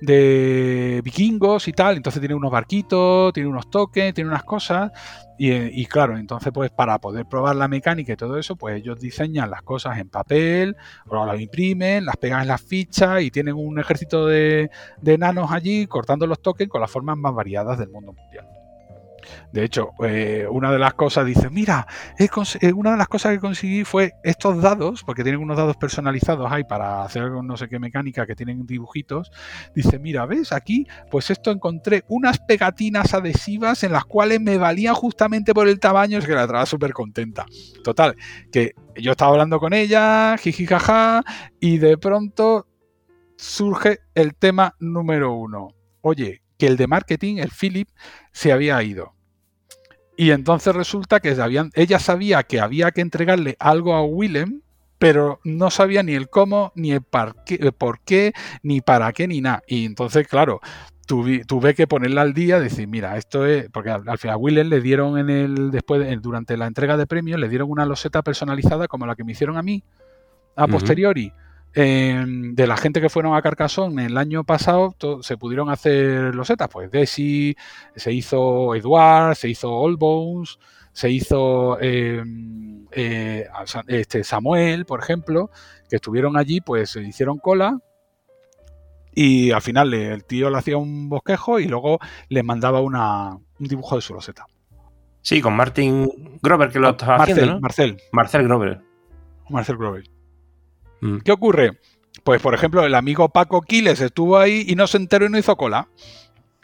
[0.02, 1.96] de vikingos y tal.
[1.96, 4.92] Entonces tiene unos barquitos, tiene unos toques, tiene unas cosas.
[5.38, 8.78] Y, eh, y claro, entonces pues para poder probar la mecánica y todo eso, pues
[8.78, 10.76] ellos diseñan las cosas en papel,
[11.08, 14.70] o las imprimen, las pegan en las fichas y tienen un ejército de,
[15.02, 18.55] de enanos allí cortando los tokens con las formas más variadas del mundo mundial.
[19.52, 23.40] De hecho, eh, una de las cosas dice, mira, eh, una de las cosas que
[23.40, 27.80] conseguí fue estos dados, porque tienen unos dados personalizados ahí para hacer no sé qué
[27.80, 29.32] mecánica que tienen dibujitos.
[29.76, 30.52] Dice, mira, ¿ves?
[30.52, 35.80] Aquí, pues esto encontré unas pegatinas adhesivas en las cuales me valían justamente por el
[35.80, 37.46] tamaño, es que la estaba súper contenta.
[37.84, 38.16] Total,
[38.52, 41.24] que yo estaba hablando con ella, jiji jaja,
[41.60, 42.68] y de pronto
[43.38, 45.70] surge el tema número uno.
[46.02, 47.90] Oye, que el de marketing, el Philip,
[48.32, 49.15] se había ido.
[50.18, 54.62] Y entonces resulta que habían, ella sabía que había que entregarle algo a Willem,
[54.98, 57.02] pero no sabía ni el cómo, ni el
[57.50, 59.62] el por qué, ni para qué, ni nada.
[59.68, 60.62] Y entonces, claro,
[61.06, 64.38] tuve, tuve que ponerla al día, decir, mira, esto es, porque al, al final a
[64.38, 67.86] Willem le dieron en el, después, de- durante la entrega de premios, le dieron una
[67.86, 69.84] loseta personalizada como la que me hicieron a mí,
[70.56, 71.34] a posteriori.
[71.78, 76.70] Eh, de la gente que fueron a Carcassonne el año pasado se pudieron hacer losetas,
[76.72, 77.54] pues Desi,
[77.98, 80.58] se hizo Edward, se hizo All Bones,
[80.94, 82.24] se hizo eh,
[82.92, 83.48] eh,
[83.88, 85.52] este Samuel, por ejemplo,
[85.90, 87.78] que estuvieron allí, pues se hicieron cola
[89.14, 93.68] y al final el tío le hacía un bosquejo y luego le mandaba una, un
[93.68, 94.46] dibujo de su loseta.
[95.22, 97.60] Sí, con Martin Grover que lo estaba Marcel, haciendo, ¿no?
[97.60, 98.82] Marcel, Marcel Grover.
[99.50, 100.15] Marcel Grover.
[101.02, 101.20] Mm.
[101.20, 101.80] ¿Qué ocurre?
[102.24, 105.38] Pues, por ejemplo, el amigo Paco Quiles estuvo ahí y no se enteró y no
[105.38, 105.88] hizo cola.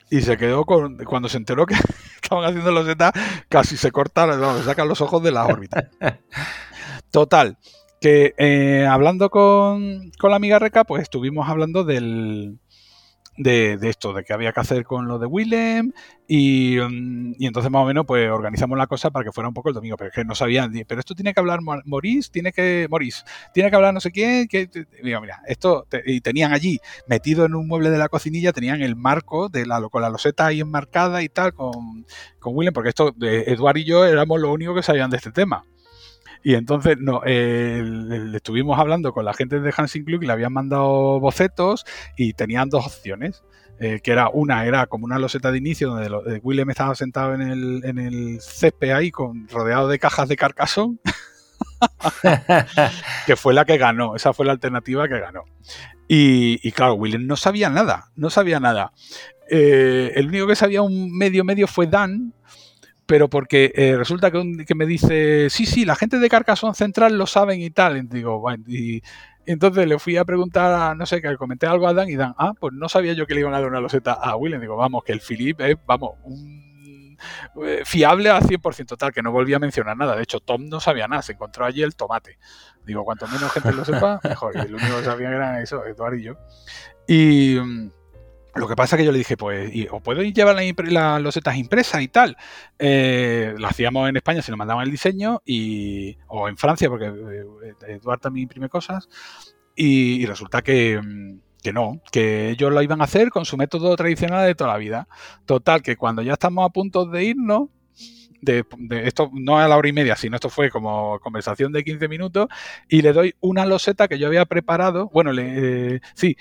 [0.09, 0.97] Y se quedó con.
[1.05, 1.75] Cuando se enteró que
[2.21, 3.13] estaban haciendo los Z,
[3.47, 5.89] casi se cortaron, no, se sacan los ojos de la órbita.
[7.11, 7.57] Total,
[7.99, 12.57] que eh, hablando con, con la amiga Reca, pues estuvimos hablando del,
[13.37, 15.91] de, de esto, de qué había que hacer con lo de Willem
[16.27, 19.53] y, mm, y entonces más o menos pues organizamos la cosa para que fuera un
[19.53, 22.29] poco el domingo, pero es que no sabían, pero esto tiene que hablar Mo- Maurice,
[22.31, 24.69] tiene que, Maurice, tiene que hablar no sé quién, que,
[25.03, 29.49] mira, esto, y tenían allí metido en un mueble de la cocinilla, tenían el marco
[29.49, 32.05] de la, con la loseta ahí enmarcada y tal con,
[32.39, 35.31] con Willem, porque esto, de Eduard y yo éramos los únicos que sabían de este
[35.31, 35.63] tema.
[36.43, 40.33] Y entonces no, eh, el- estuvimos hablando con la gente de Hansing Club y le
[40.33, 41.85] habían mandado bocetos
[42.17, 43.43] y tenían dos opciones.
[43.83, 46.93] eh, que era una, era como una loseta de inicio donde lo- eh, Willem estaba
[46.93, 50.99] sentado en el, en el césped ahí con, rodeado de cajas de carcasón,
[53.25, 55.43] que fue la que ganó, esa fue la alternativa que ganó.
[56.07, 58.91] Y, y claro, Willem no sabía nada, no sabía nada.
[59.49, 62.33] Eh, el único que sabía un medio medio fue Dan,
[63.11, 67.27] pero porque eh, resulta que, me dice, sí, sí, la gente de Carcassonne Central lo
[67.27, 67.97] saben y tal.
[67.97, 69.01] Y digo, bueno, y
[69.45, 72.33] entonces le fui a preguntar a, no sé, que comenté algo a Dan y Dan,
[72.37, 74.61] ah, pues no sabía yo que le iban a dar una loseta a Willem.
[74.61, 77.17] Digo, vamos, que el Philip es, vamos, un
[77.65, 80.15] eh, fiable al 100% tal, que no volví a mencionar nada.
[80.15, 82.37] De hecho, Tom no sabía nada, se encontró allí el tomate.
[82.85, 84.55] Digo, cuanto menos gente lo sepa, mejor.
[84.55, 86.37] Y el único que sabía era eso, Eduardo y yo.
[87.09, 87.57] Y...
[88.55, 91.55] lo que pasa es que yo le dije, pues, ¿os puedo llevar las las losetas
[91.55, 92.37] impresas y tal?
[92.79, 97.05] Eh, lo hacíamos en España, se nos mandaban el diseño, y, o en Francia, porque
[97.05, 99.07] eh, Eduard también imprime cosas,
[99.75, 103.95] y, resulta que, mm, que no, que ellos lo iban a hacer con su método
[103.95, 105.07] tradicional de toda la vida.
[105.45, 107.69] Total, que cuando ya estamos a punto de irnos,
[108.41, 108.65] de,
[109.05, 112.47] esto no a la hora y media, sino esto fue como conversación de 15 minutos,
[112.89, 116.35] y le doy una loseta que yo había preparado, bueno, eh, sí,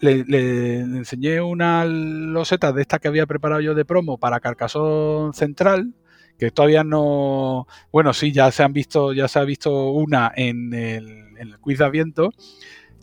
[0.00, 5.94] le, enseñé una loseta de esta que había preparado yo de promo para Carcasón Central,
[6.38, 10.74] que todavía no, bueno, sí, ya se han visto, ya se ha visto una en
[10.74, 12.32] el, en el quiz de Aviento,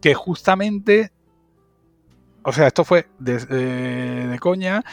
[0.01, 1.11] que justamente
[2.43, 4.83] o sea, esto fue de, eh, coña.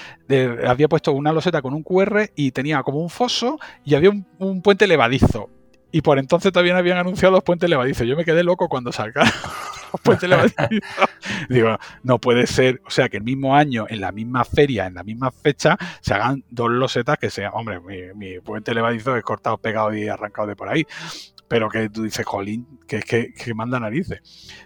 [0.66, 4.26] había puesto una loseta con un QR y tenía como un foso y había un,
[4.38, 5.48] un puente levadizo.
[5.90, 8.06] Y por entonces todavía no habían anunciado los puentes levadizos.
[8.06, 9.30] Yo me quedé loco cuando sacaron
[10.22, 10.68] levadizos.
[11.48, 12.80] Digo, no puede ser.
[12.86, 16.14] O sea, que el mismo año, en la misma feria, en la misma fecha, se
[16.14, 17.52] hagan dos losetas que sean.
[17.54, 20.86] Hombre, mi, mi puente levadizo es cortado, pegado y arrancado de por ahí.
[21.48, 24.20] Pero que tú dices, jolín, que es que, que manda narices.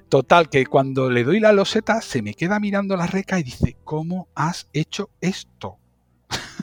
[0.08, 3.76] Total, que cuando le doy la loseta, se me queda mirando la reca y dice,
[3.85, 5.78] ¿cómo has hecho esto?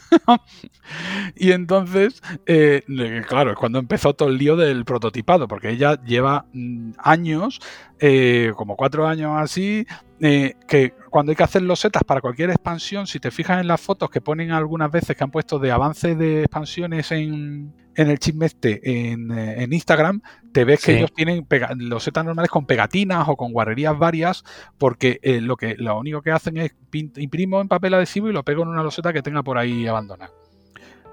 [1.35, 2.83] y entonces, eh,
[3.27, 7.59] claro, es cuando empezó todo el lío del prototipado, porque ella lleva mm, años,
[7.99, 9.85] eh, como cuatro años así,
[10.21, 13.81] eh, que cuando hay que hacer losetas para cualquier expansión, si te fijas en las
[13.81, 18.19] fotos que ponen algunas veces que han puesto de avance de expansiones en, en el
[18.19, 18.79] chisme este
[19.11, 20.97] en, eh, en Instagram, te ves que Sí.
[20.97, 24.43] ellos tienen pega- losetas normales con pegatinas o con guarrerías varias,
[24.77, 28.43] porque eh, lo que lo único que hacen es imprimo en papel adhesivo y lo
[28.43, 30.31] pego en una loseta que tenga por ahí abandonada.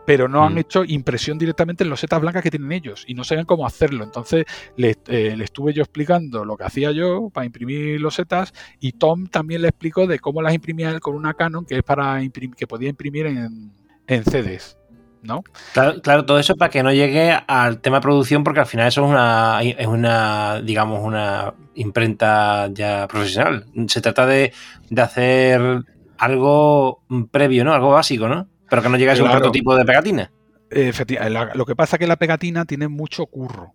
[0.07, 0.59] Pero no han Mm.
[0.59, 4.05] hecho impresión directamente en losetas blancas que tienen ellos y no saben cómo hacerlo.
[4.05, 4.45] Entonces
[4.77, 9.27] le, eh, le estuve yo explicando lo que hacía yo para imprimir losetas y Tom
[9.27, 12.21] también le explicó de cómo las imprimía él con una Canon que es para
[12.57, 13.73] que podía imprimir en,
[14.07, 14.79] en CDs.
[15.27, 15.43] ¿No?
[15.73, 18.87] Claro, claro, todo eso para que no llegue al tema de producción, porque al final
[18.89, 23.67] eso es una, es una digamos, una imprenta ya profesional.
[23.89, 24.53] Se trata de,
[24.89, 25.83] de hacer
[26.19, 27.75] algo previo, ¿no?
[27.75, 28.49] Algo básico, ¿no?
[28.71, 30.31] Pero que no llegue a ser un prototipo de pegatina.
[30.71, 33.75] Efecti- la- lo que pasa es que la pegatina tiene mucho curro.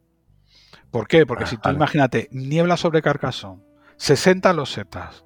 [0.89, 1.25] ¿Por qué?
[1.25, 1.77] Porque Ah, si tú vale.
[1.77, 3.63] imagínate, niebla sobre carcasón,
[3.97, 5.23] 60 losetas.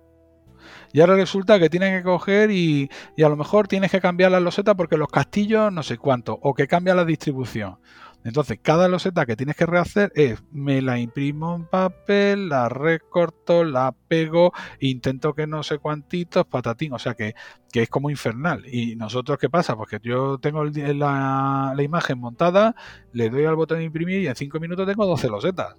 [0.95, 2.89] Y ahora resulta que tienes que coger y,
[3.21, 6.53] a lo mejor tienes que cambiar la loseta porque los castillos no sé cuánto, o
[6.53, 7.79] que cambia la distribución.
[8.23, 13.65] Entonces, cada loseta que tienes que rehacer es, me la imprimo en papel, la recorto,
[13.65, 16.93] la pego, intento que no sé cuantitos, patatín.
[16.93, 17.36] O sea que,
[17.73, 18.63] que es como infernal.
[18.65, 19.75] ¿Y nosotros qué pasa?
[19.75, 22.73] Pues que yo tengo la, la imagen montada,
[23.12, 25.75] le doy al botón de imprimir y en 5 minutos tengo 12 losetas.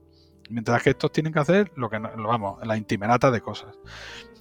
[0.48, 3.74] Mientras que estos tienen que hacer lo que vamos, la intimerata de cosas.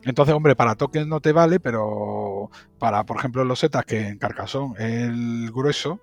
[0.04, 4.76] Entonces, hombre, para tokens no te vale, pero para, por ejemplo, losetas que en Carcassonne
[4.78, 6.00] es el grueso,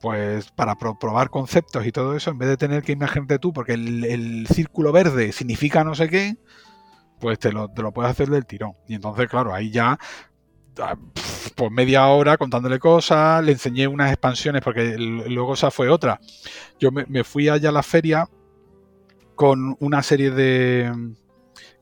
[0.00, 3.52] pues para pro- probar conceptos y todo eso, en vez de tener que imaginarte tú,
[3.52, 6.36] porque el, círculo verde significa no sé qué,
[7.18, 8.74] pues te lo, te lo puedes hacer del tirón.
[8.86, 9.98] Y entonces, claro, ahí ya
[10.78, 10.96] ah,
[11.56, 16.20] pues media hora contándole cosas, le enseñé unas expansiones, porque luego esa fue otra.
[16.78, 18.28] Yo me fui allá a la feria
[19.34, 20.92] con una serie de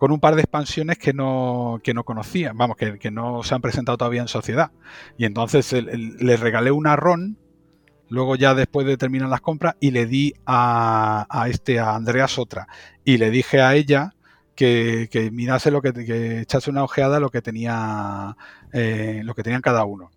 [0.02, 3.54] con un par de expansiones que no, que no conocía, vamos, que, que no se
[3.54, 4.72] han presentado todavía en sociedad.
[5.16, 7.38] Y entonces le regalé una RON,
[8.08, 12.36] luego ya después de terminar las compras, y le di a, a este, a Andreas
[12.36, 12.66] otra.
[13.04, 14.14] Y le dije a ella
[14.56, 18.36] que, que mirase lo que, que echase una ojeada lo que tenía
[18.72, 20.10] eh, lo que tenían cada uno.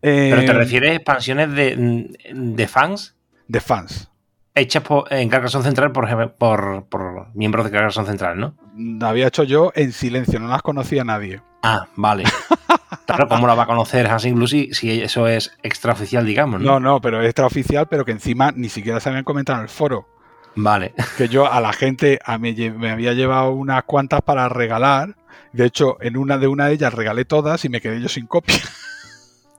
[0.00, 3.14] ¿Pero te refieres a expansiones de, de fans?
[3.46, 4.11] De fans
[4.54, 9.06] hechas en Carcassonne Central por, por, por, miembros de Carcassonne Central, ¿no?
[9.06, 11.42] había hecho yo en silencio, no las conocía nadie.
[11.62, 12.24] Ah, vale.
[13.06, 16.60] claro, ¿cómo la va a conocer Hansing Lucy si eso es extraoficial, digamos?
[16.60, 16.72] ¿no?
[16.72, 19.68] no, no, pero es extraoficial, pero que encima ni siquiera se habían comentado en el
[19.68, 20.08] foro.
[20.54, 20.92] Vale.
[21.16, 25.16] Que yo a la gente a mí, me había llevado unas cuantas para regalar.
[25.52, 28.26] De hecho, en una de una de ellas regalé todas y me quedé yo sin
[28.26, 28.56] copia.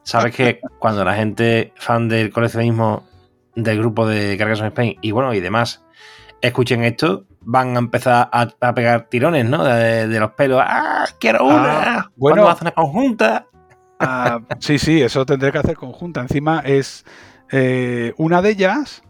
[0.04, 3.08] Sabes que cuando la gente fan del coleccionismo
[3.56, 5.84] del grupo de Carcassonne Spain y bueno, y demás,
[6.42, 9.64] escuchen esto, van a empezar a, pegar tirones, ¿no?
[9.64, 10.62] De, los pelos.
[10.64, 11.06] ¡Ah!
[11.20, 12.00] ¡Quiero una!
[12.00, 13.48] Ah, bueno, hacen una conjunta?
[14.00, 16.22] Ah, sí, sí, eso tendré que hacer conjunta.
[16.22, 17.06] Encima es
[17.52, 19.04] eh, una de ellas.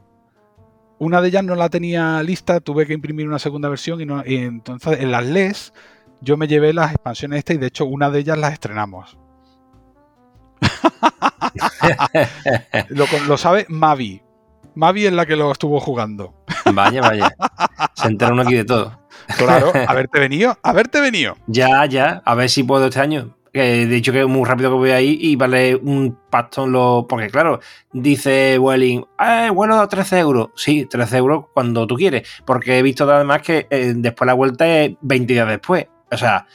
[1.00, 4.24] Una de ellas no la tenía lista, tuve que imprimir una segunda versión y, no,
[4.26, 5.74] y entonces en las LES
[6.22, 9.18] yo me llevé las expansiones estas y de hecho una de ellas las estrenamos.
[12.90, 14.22] lo, lo, sabe Mavi.
[14.76, 16.34] Mavi es la que lo estuvo jugando.
[16.74, 17.36] Vaya, vaya.
[17.94, 19.00] Se entera uno aquí de todo.
[19.38, 21.36] Claro, haberte venido, haberte venido.
[21.48, 23.36] Ya, ya, a ver si puedo este año.
[23.54, 27.06] de hecho que es muy rápido que voy ahí y vale un pastón lo.
[27.08, 27.60] Porque claro,
[27.92, 30.50] dice Welling, eh, bueno, 13 euros.
[30.56, 32.28] Sí, 13 euros cuando tú quieres.
[32.46, 35.88] Porque he visto además que eh, después la vuelta es 20 días después.
[36.12, 36.48] O sea,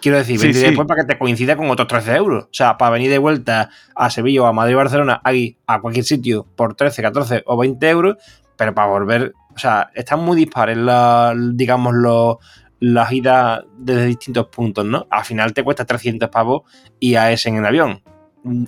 [0.00, 2.44] quiero decir, 20 días después para que te coincida con otros 13 euros.
[2.44, 5.80] O sea, para venir de vuelta a Sevilla o a Madrid o Barcelona, ahí, a
[5.80, 8.16] cualquier sitio, por 13, 14 o 20 euros,
[8.56, 12.36] pero para volver, o sea, están muy dispares, la, digamos, los
[12.78, 15.06] las idas desde distintos puntos, ¿no?
[15.10, 16.62] Al final te cuesta 300 pavos
[17.00, 18.02] y a ese en el avión.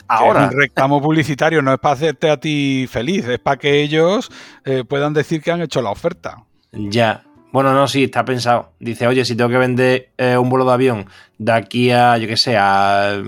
[0.08, 0.46] Ahora.
[0.46, 4.30] Es un reclamo publicitario no es para hacerte a ti feliz, es para que ellos
[4.64, 6.44] eh, puedan decir que han hecho la oferta.
[6.72, 8.72] Ya, bueno, no, sí, está pensado.
[8.78, 11.06] Dice, oye, si tengo que vender eh, un vuelo de avión
[11.38, 13.22] de aquí a, yo qué sé, a,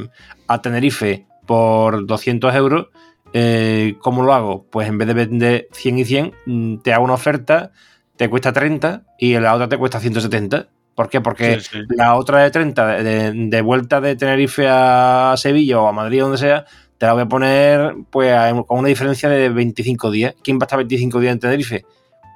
[0.63, 2.89] Tenerife por 200 euros,
[3.33, 4.67] eh, ¿cómo lo hago?
[4.71, 7.73] Pues en vez de vender 100 y 100, mm, te hago una oferta,
[8.17, 10.69] te cuesta 30 y la otra te cuesta 170.
[10.95, 11.21] ¿Por qué?
[11.21, 11.59] Porque
[11.97, 16.67] la otra de 30, de, vuelta de Tenerife a Sevilla o a Madrid donde sea,
[16.99, 18.35] te la voy a poner pues
[18.67, 20.35] con una diferencia de 25 días.
[20.43, 21.85] ¿Quién va a estar 25 días en Tenerife?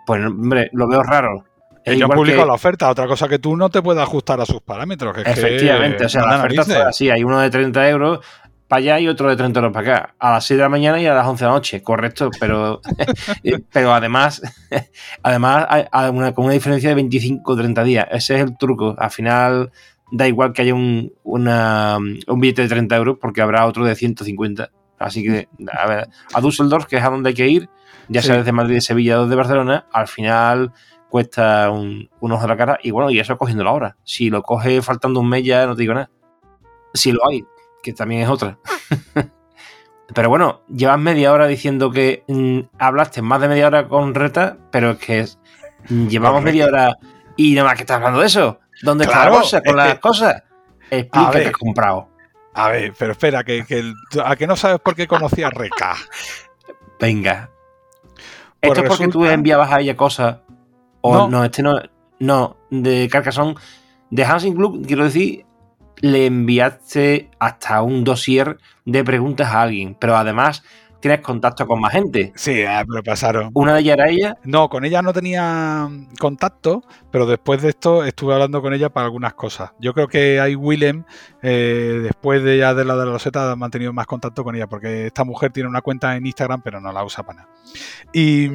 [0.06, 1.44] Pues, hombre, lo veo raro.
[1.84, 5.16] Ellos publican la oferta, otra cosa que tú no te puedes ajustar a sus parámetros.
[5.18, 8.20] Efectivamente, o sea, la oferta fue así, hay uno de 30 euros
[8.68, 11.00] para allá y otro de 30 euros para acá, a las 6 de la mañana
[11.00, 12.80] y a las 11 de la noche, correcto, pero,
[13.72, 14.42] pero además,
[15.22, 18.94] además hay una, con una diferencia de 25 o 30 días, ese es el truco,
[18.98, 19.70] al final
[20.10, 24.70] da igual que haya un, un billete de 30 euros porque habrá otro de 150,
[24.98, 27.68] así que a ver, a Düsseldorf, que es a donde hay que ir,
[28.08, 30.72] ya sea desde Madrid, de Sevilla o de Barcelona, al final
[31.14, 33.96] cuesta un, ojo de la cara y bueno, y eso cogiendo la hora.
[34.02, 36.10] Si lo coge faltando un mes ya no te digo nada.
[36.92, 37.44] Si lo hay,
[37.84, 38.58] que también es otra.
[40.12, 44.58] pero bueno, llevas media hora diciendo que mm, hablaste más de media hora con Reta,
[44.72, 45.28] pero es que
[45.88, 46.96] llevamos media hora
[47.36, 48.58] y nada más que estás hablando de eso.
[48.82, 50.42] ¿Dónde está la bolsa con las cosas?
[50.90, 52.08] Explica que has comprado.
[52.54, 53.64] A ver, pero espera, que,
[54.24, 55.94] a que no sabes por qué conocí a Reca.
[56.98, 57.50] Venga.
[58.60, 60.38] Esto es porque tú enviabas a ella cosas
[61.04, 61.44] o no.
[61.44, 61.80] este no.
[62.18, 63.54] No, de Carcassonne.
[64.10, 65.44] De Hansing Club, quiero decir,
[66.00, 69.96] le enviaste hasta un dossier de preguntas a alguien.
[69.98, 70.62] Pero además
[71.04, 72.32] tienes contacto con más gente.
[72.34, 73.50] Sí, ah, pero pasaron.
[73.52, 74.38] ¿Una de ellas era ella?
[74.42, 75.86] No, con ella no tenía
[76.18, 79.72] contacto, pero después de esto estuve hablando con ella para algunas cosas.
[79.78, 81.04] Yo creo que hay Willem,
[81.42, 84.66] eh, después de ya de la de la Roseta, ha mantenido más contacto con ella,
[84.66, 87.54] porque esta mujer tiene una cuenta en Instagram, pero no la usa para nada.
[88.14, 88.48] Y,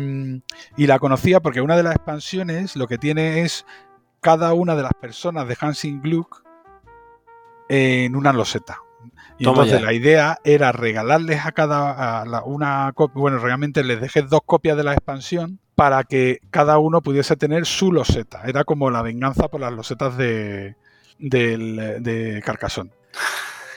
[0.75, 3.63] y la conocía porque una de las expansiones lo que tiene es
[4.21, 6.43] cada una de las personas de Hansing Gluck
[7.69, 8.79] en una loseta.
[9.39, 14.41] Y entonces la idea era regalarles a cada una copia, bueno, realmente les dejé dos
[14.45, 18.41] copias de la expansión para que cada uno pudiese tener su loseta.
[18.45, 20.75] Era como la venganza por las losetas de,
[21.19, 22.91] de, Carcassonne.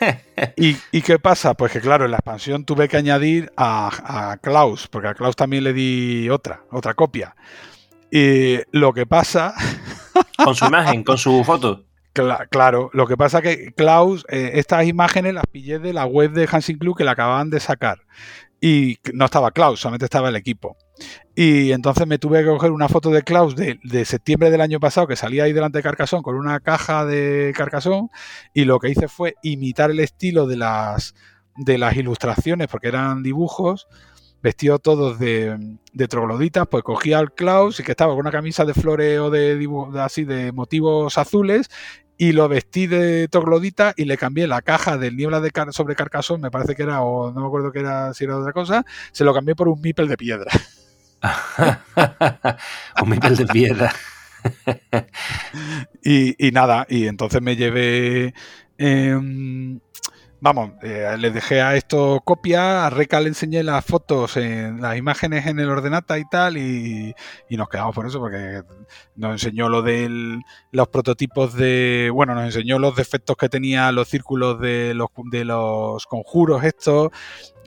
[0.56, 1.54] ¿Y, qué pasa?
[1.54, 5.36] Pues que claro, en la expansión tuve que añadir a, a, Klaus, porque a Klaus
[5.36, 7.36] también le di otra, otra copia.
[8.10, 9.54] Y lo que pasa...
[10.44, 15.34] Con su imagen, con su foto claro, lo que pasa que Klaus, eh, estas imágenes
[15.34, 18.00] las pillé de la web de Hansing Club que la acababan de sacar.
[18.60, 20.76] y no estaba Klaus, solamente estaba el equipo.
[21.34, 25.06] Y entonces me tuve que coger una foto de Klaus de, septiembre del año pasado
[25.06, 28.08] que salía ahí delante de Carcassonne con una caja de Carcassonne
[28.52, 31.14] y lo que hice fue imitar el estilo de las,
[31.56, 33.88] de las ilustraciones porque eran dibujos
[34.42, 35.56] vestidos todos de,
[35.92, 39.30] de, trogloditas, pues cogía al Klaus y que estaba con una camisa de flores o
[39.30, 39.68] de,
[40.00, 41.68] así de motivos azules
[42.18, 46.42] y lo vestí de troglodita y le cambié la caja del niebla de sobre Carcassonne,
[46.42, 49.24] me parece que era, o no me acuerdo que era, si era otra cosa, se
[49.24, 50.50] lo cambié por un mipel de piedra.
[53.02, 53.92] un mipel de piedra.
[56.02, 58.34] y, nada, y entonces me llevé...
[58.78, 59.78] Em,
[60.43, 64.97] vamos, eh, le dejé a esto copia, a Reca le enseñé las fotos, en, las
[64.97, 67.14] imágenes en el ordenata y tal, y,
[67.51, 68.62] nos quedamos por eso, porque
[69.14, 70.40] nos enseñó lo de
[70.72, 75.45] los prototipos de, bueno, nos enseñó los defectos que tenía los círculos de los, de
[75.45, 77.11] los conjuros estos,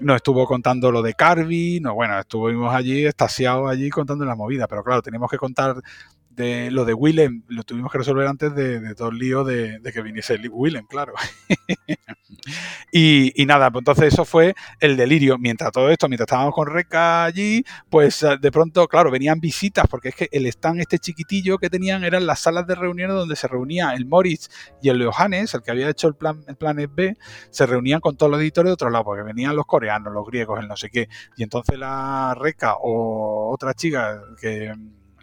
[0.02, 4.68] nos estuvo contando lo de Carby, no, bueno, estuvimos allí, estasiados allí contando la movida,
[4.68, 5.78] pero claro, teníamos que contar
[6.36, 10.02] de lo de Willem lo tuvimos que resolver antes de, todo el lío de, que
[10.02, 11.14] viniese Willem, claro.
[12.92, 15.38] y, nada, pues entonces eso fue el delirio.
[15.38, 19.86] Mientras todo esto, mientras estábamos con Reca allí, pues eh, de pronto, claro, venían visitas,
[19.90, 23.36] porque es que el stand este chiquitillo que tenían eran las salas de reuniones donde
[23.36, 24.50] se reunía el Moritz
[24.82, 27.18] y el Johannes, el que había hecho el plan el Planet B,
[27.50, 30.60] se reunían con todos los editores de otro lado, porque venían los coreanos, los griegos,
[30.60, 31.08] el no sé qué.
[31.38, 34.74] Y entonces la Reca o otra chica que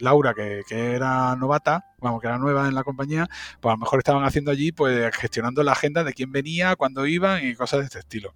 [0.02, 3.28] Laura, que, era novata, vamos, que era nueva en la compañía,
[3.60, 7.06] pues a lo mejor estaban haciendo allí, pues gestionando la agenda de quién venía, cuándo
[7.06, 8.34] iban y cosas de este estilo.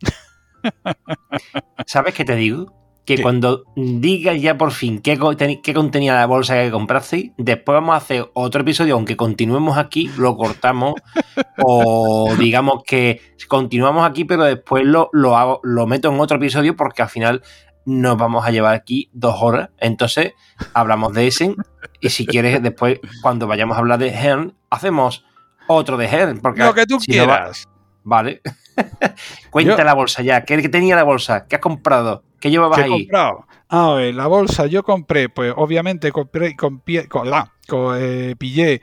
[1.86, 2.72] ¿Sabes qué te digo?
[3.04, 5.18] Que cuando digas ya por fin qué,
[5.64, 10.08] qué, contenía la bolsa que compraste, después vamos a hacer otro episodio, aunque continuemos aquí,
[10.16, 10.94] lo cortamos,
[11.64, 16.76] o digamos que continuamos aquí, pero después lo, lo, hago, lo meto en otro episodio
[16.76, 17.42] porque al final
[17.90, 19.70] nos vamos a llevar aquí dos horas.
[19.78, 20.34] Entonces,
[20.74, 21.56] hablamos de Essen
[22.00, 25.24] y si quieres, después, cuando vayamos a hablar de Hern, hacemos
[25.66, 26.40] otro de Hern.
[26.40, 27.68] Porque Lo que tú quieras.
[28.04, 28.42] vale.
[29.50, 30.44] Cuenta la bolsa ya.
[30.44, 31.46] ¿Qué, tenía la bolsa?
[31.46, 32.22] ¿Qué has comprado?
[32.40, 32.90] ¿Qué llevabas ¿Qué ahí?
[32.90, 33.46] comprado?
[33.68, 37.52] Ah, ver, la bolsa yo compré, pues obviamente compré, con, con, la,
[37.98, 38.80] eh, pillé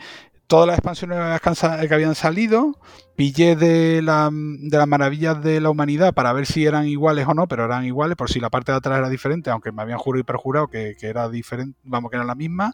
[0.47, 2.79] todas las expansiones que habían salido,
[3.15, 7.33] pillé de, la, de las maravillas de la humanidad para ver si eran iguales o
[7.33, 9.97] no, pero eran iguales, por si la parte de atrás era diferente, aunque me habían
[9.97, 12.73] jurado y perjurado que, era diferente, vamos, que era la misma.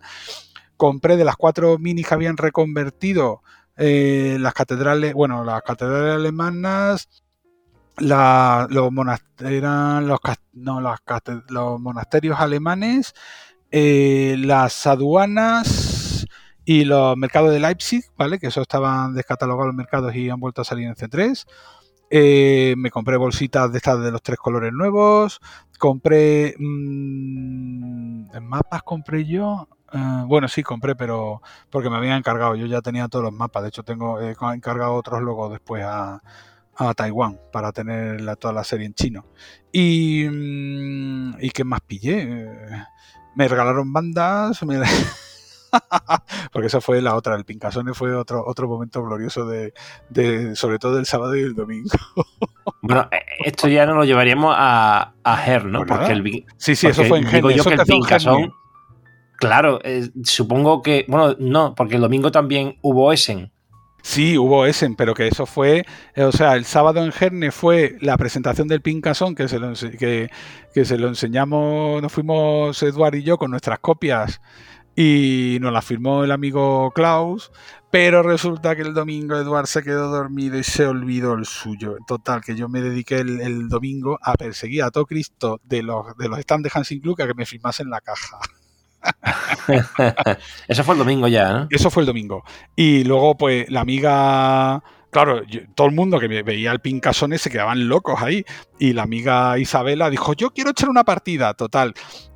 [0.78, 3.42] Compré de las cuatro minis que habían reconvertido
[3.76, 7.10] eh, las catedrales, bueno, las catedrales alemanas,
[7.98, 8.20] los,
[9.40, 10.20] eran los,
[10.54, 13.16] no, los monasterios alemanes,
[13.72, 15.83] eh, las aduanas
[16.66, 18.40] y los mercados de Leipzig, ¿vale?
[18.40, 21.46] Que eso estaban descatalogados los mercados y han vuelto a salir en C3.
[22.16, 25.42] Eh, me compré bolsitas de estas de los tres colores nuevos.
[25.80, 26.56] Compré.
[26.60, 29.68] Mmm, mapas compré yo.
[29.92, 32.56] Eh, bueno, sí, compré, pero porque me habían encargado.
[32.56, 33.64] Yo ya tenía todos los mapas.
[33.64, 36.22] De hecho, tengo he encargado otros logos después a,
[36.96, 39.26] Taiwán para tener toda la serie en chino.
[39.72, 42.46] Y, mm, ¿y qué más pillé?
[43.36, 44.62] Me regalaron bandas.
[46.52, 49.74] porque esa fue la otra, el Pincasone fue otro, otro momento glorioso de,
[50.56, 51.90] sobre todo el sábado y el domingo.
[52.82, 55.86] bueno, eh, esto ya no lo llevaríamos a, a Her, ¿no?
[55.86, 58.54] Pues porque el, sí, sí, eso fue en Digo yo que el Pincasón,
[59.38, 63.52] claro, eh, supongo que, bueno, no, porque el domingo también hubo Essen.
[64.06, 67.96] Sí, hubo Essen, pero que eso fue, eh, o sea, el sábado en Herne fue
[68.02, 70.30] la presentación del Pincasón, que se lo, que,
[70.74, 74.42] que se lo enseñamos, nos fuimos Eduard y yo con nuestras copias
[74.96, 77.52] y nos la firmó el amigo Klaus,
[77.90, 81.98] pero resulta que el domingo Eduard se quedó dormido y se olvidó el suyo.
[82.08, 86.30] Total, que yo me dediqué el, domingo a perseguir a todo Cristo de los, de
[86.30, 88.40] los stands de Hansing Club a que me firmasen la caja.
[90.68, 91.68] Eso fue el domingo ya, ¿no?
[91.70, 92.44] Eso fue el domingo.
[92.76, 94.82] Y luego, pues, la amiga
[95.14, 95.44] claro,
[95.76, 98.44] todo el mundo que veía el Pincasone se quedaban locos ahí.
[98.80, 101.94] Y la amiga Isabela dijo, yo quiero echar una partida, total.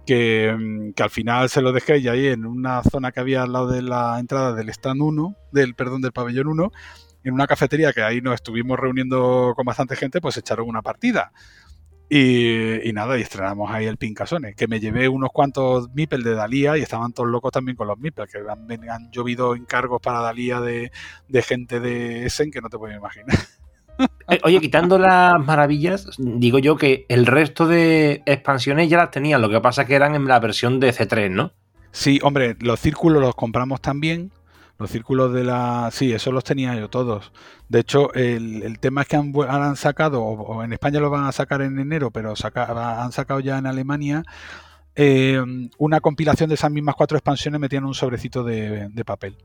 [0.07, 3.51] Mm, que, al final se lo dejé y ahí en una zona que había al
[3.53, 6.71] lado de la entrada del stand 1, del, perdón, del pabellón 1,
[7.23, 11.31] en una cafetería que ahí nos estuvimos reuniendo con bastante gente, pues echaron una partida.
[12.09, 16.77] Y, nada, y estrenamos ahí el Pincasone, que me llevé unos cuantos Mipel de Dalía
[16.77, 18.39] y estaban todos locos también con los Mipel, que
[18.89, 20.91] han, llovido encargos para Dalía de,
[21.27, 23.37] de gente de Essen que no te puedes imaginar.
[24.29, 29.41] Eh, oye, quitando las maravillas, digo yo que el resto de expansiones ya las tenían,
[29.41, 31.53] lo que pasa que eran en la versión de C3, ¿no?
[31.91, 34.31] Sí, hombre, los círculos los compramos también,
[34.79, 35.89] Los círculos de la...
[35.91, 37.31] Sí, esos los tenía yo todos.
[37.69, 41.61] De hecho, el, tema es que han, sacado, o, en España lo van a sacar
[41.61, 44.23] en enero, pero han sacado ya en Alemania
[44.99, 45.39] eh,
[45.77, 49.37] una compilación de esas mismas cuatro expansiones metían un sobrecito de, papel.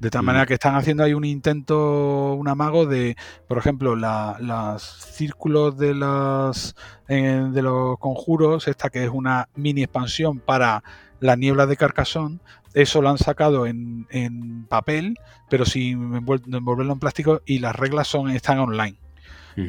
[0.00, 4.82] De tal manera que están haciendo ahí un intento, un amago de, por ejemplo, los
[4.82, 6.74] círculos de, las,
[7.06, 10.82] eh, de los conjuros, esta que es una mini expansión para
[11.20, 12.38] la niebla de Carcassonne,
[12.72, 15.18] eso lo han sacado en, papel,
[15.50, 18.96] pero sin envolverlo en plástico y las reglas son están online.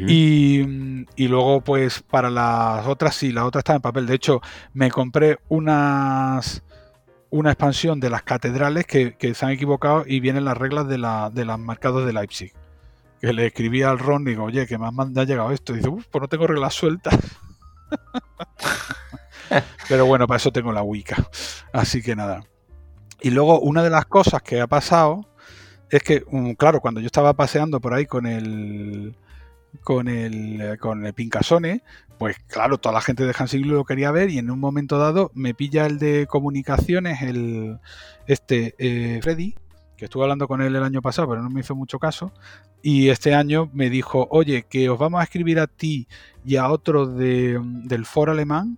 [0.07, 4.05] Y, luego, pues para las otras, sí, la otra está en papel.
[4.05, 4.39] De hecho,
[4.73, 6.63] me compré unas
[7.32, 10.97] una expansión de las catedrales que, se han equivocado y vienen las reglas de,
[11.34, 12.53] de los mercados de Leipzig.
[13.19, 15.73] Que le escribí al Ron y digo, oye, que me ha llegado esto.
[15.73, 17.17] Y dice, pues no tengo reglas sueltas.
[19.89, 21.27] Pero bueno, para eso tengo la Wicca.
[21.73, 22.43] Así que nada.
[23.21, 25.27] Y luego, una de las cosas que ha pasado
[25.89, 29.15] es que, mm, claro, cuando yo estaba paseando por ahí con el,
[29.84, 31.84] con el, con el Pincasone,
[32.22, 35.32] pues claro, toda la gente de Hansiglo lo quería ver y en un momento dado
[35.34, 37.80] me pilla el de comunicaciones, el
[38.28, 39.55] este eh, Freddy,
[39.97, 42.32] que estuve hablando con él el año pasado, pero no me hizo mucho caso,
[42.84, 46.07] y este año me dijo, oye, que os vamos a escribir a ti
[46.45, 48.78] y a otro de, del foro alemán,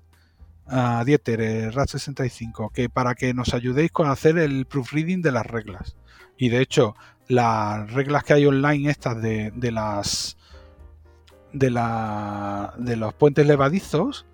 [0.65, 5.45] a Dieter, eh, RAT65, que para que nos ayudéis con hacer el proofreading de las
[5.45, 5.95] reglas.
[6.37, 6.95] Y de hecho,
[7.27, 10.37] las reglas que hay online estas de, de las
[11.53, 14.25] de, la, de los puentes levadizos.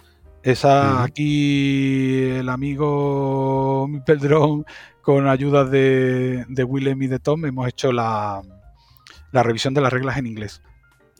[0.42, 4.66] Esa aquí el amigo Pedrón
[5.02, 8.42] con ayuda de, de Willem y de Tom hemos hecho la,
[9.32, 10.62] la revisión de las reglas en inglés.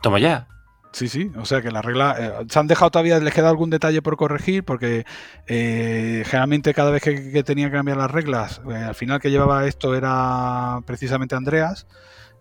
[0.02, 0.48] Toma ya.
[0.92, 3.70] Sí, sí, o sea que las reglas eh, se han dejado todavía, les queda algún
[3.70, 5.06] detalle por corregir porque
[5.46, 9.68] eh, generalmente cada vez que, tenía que cambiar las reglas, eh, al final que llevaba
[9.68, 11.86] esto era precisamente Andreas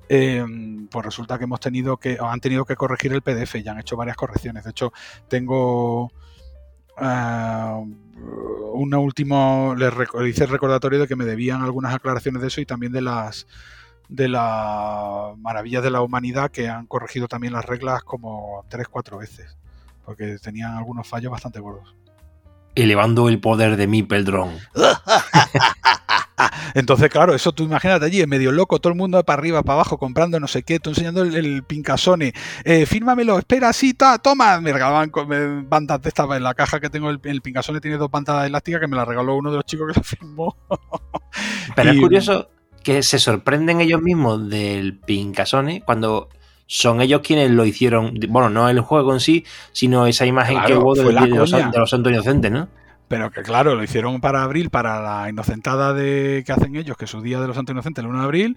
[0.08, 3.78] Em, pues resulta que hemos tenido que, han tenido que corregir el PDF y han
[3.78, 4.64] hecho varias correcciones.
[4.64, 4.92] De hecho,
[5.28, 6.04] tengo
[6.96, 7.86] uh,
[8.72, 9.92] una última, les
[10.28, 13.46] hice el recordatorio de que me debían algunas aclaraciones de eso y también de las
[14.08, 19.18] de las maravillas de la humanidad que han corregido también las reglas como tres, cuatro
[19.18, 19.58] veces,
[20.06, 21.94] porque tenían algunos fallos bastante gordos.
[22.82, 24.50] Elevando el poder de mi Peldrón.
[26.74, 29.98] Entonces, claro, eso tú imagínate allí, medio loco, todo el mundo para arriba, para abajo,
[29.98, 32.32] comprando no sé qué, tú enseñando el, pincasone,
[32.64, 35.10] eh, fírmamelo, espera, sí, toma, me regalaban
[35.68, 38.80] bandas de estas en la caja que tengo, el, el pincasone tiene dos bandas elásticas
[38.80, 40.56] que me la regaló uno de los chicos que la firmó.
[41.74, 42.48] Pero es curioso
[42.84, 46.28] que se sorprenden ellos mismos del pincasone cuando
[46.68, 50.74] son ellos quienes lo hicieron, bueno, no el juego en sí, sino esa imagen que
[50.74, 52.68] hubo de, los, de los santos inocentes, ¿no?
[53.08, 57.06] Pero que claro, lo hicieron para abril, para la inocentada de que hacen ellos, que
[57.06, 58.56] es su día de los santos inocentes, el 1 de abril,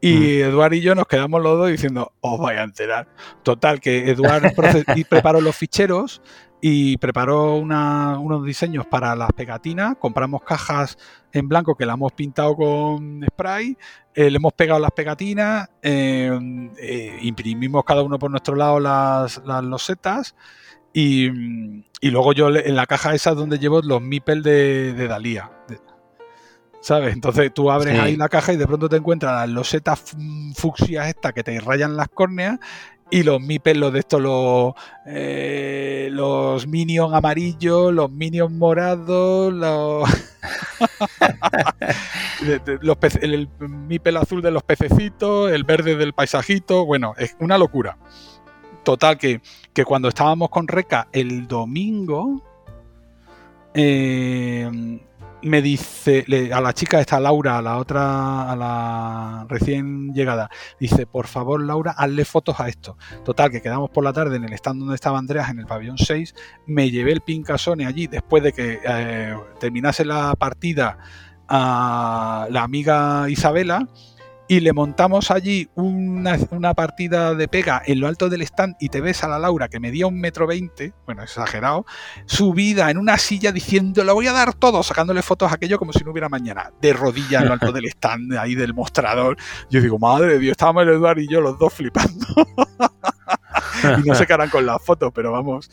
[0.00, 0.48] y mm.
[0.50, 3.08] Eduard y yo nos quedamos los dos diciendo, os vais a enterar.
[3.42, 4.54] Total, que Eduard
[5.08, 6.22] preparó los ficheros
[6.60, 9.96] y preparó unos diseños para las pegatinas.
[9.98, 10.96] Compramos cajas
[11.32, 13.76] en blanco que las hemos pintado con spray,
[14.14, 16.30] eh, le hemos pegado las pegatinas, eh,
[16.78, 20.34] eh, imprimimos cada uno por nuestro lado las, las losetas.
[20.92, 21.28] Y,
[22.02, 25.50] luego yo en la caja esa es donde llevo los mipel de, de Dalía.
[26.80, 27.12] ¿Sabes?
[27.12, 30.16] Entonces tú abres ahí la caja y de pronto te encuentras las losetas
[30.54, 32.58] fucsias estas que te rayan las córneas
[33.10, 34.74] y los mipel, los de estos, los,
[35.06, 40.08] eh, los minions amarillos, los minions morados, los,
[43.22, 47.96] el, el mipel azul de los pececitos, el verde del paisajito, bueno, es una locura.
[48.84, 49.40] Total, que,
[49.84, 52.42] cuando estábamos con Reca el domingo,
[53.74, 55.00] eh,
[55.42, 61.06] me dice a la chica esta Laura, a la otra, a la recién llegada, dice,
[61.06, 62.96] por favor Laura, hazle fotos a esto.
[63.24, 65.98] Total, que quedamos por la tarde en el stand donde estaba Andreas, en el pabellón
[65.98, 66.34] 6,
[66.66, 70.98] me llevé el Pincasone allí después de que eh, terminase la partida
[71.48, 73.88] a la amiga Isabela
[74.48, 76.38] y le montamos allí una,
[76.74, 79.78] partida de pega en lo alto del stand y te ves a la Laura que
[79.78, 81.84] medía un metro veinte, bueno, exagerado,
[82.24, 85.92] subida en una silla diciendo, lo voy a dar todo, sacándole fotos a aquello como
[85.92, 89.36] si no hubiera mañana, de rodillas en lo alto del stand, ahí del mostrador.
[89.70, 92.26] Yo digo, madre de Dios, estábamos el Eduardo y yo los dos flipando.
[94.02, 95.70] y no qué harán con las fotos, pero vamos,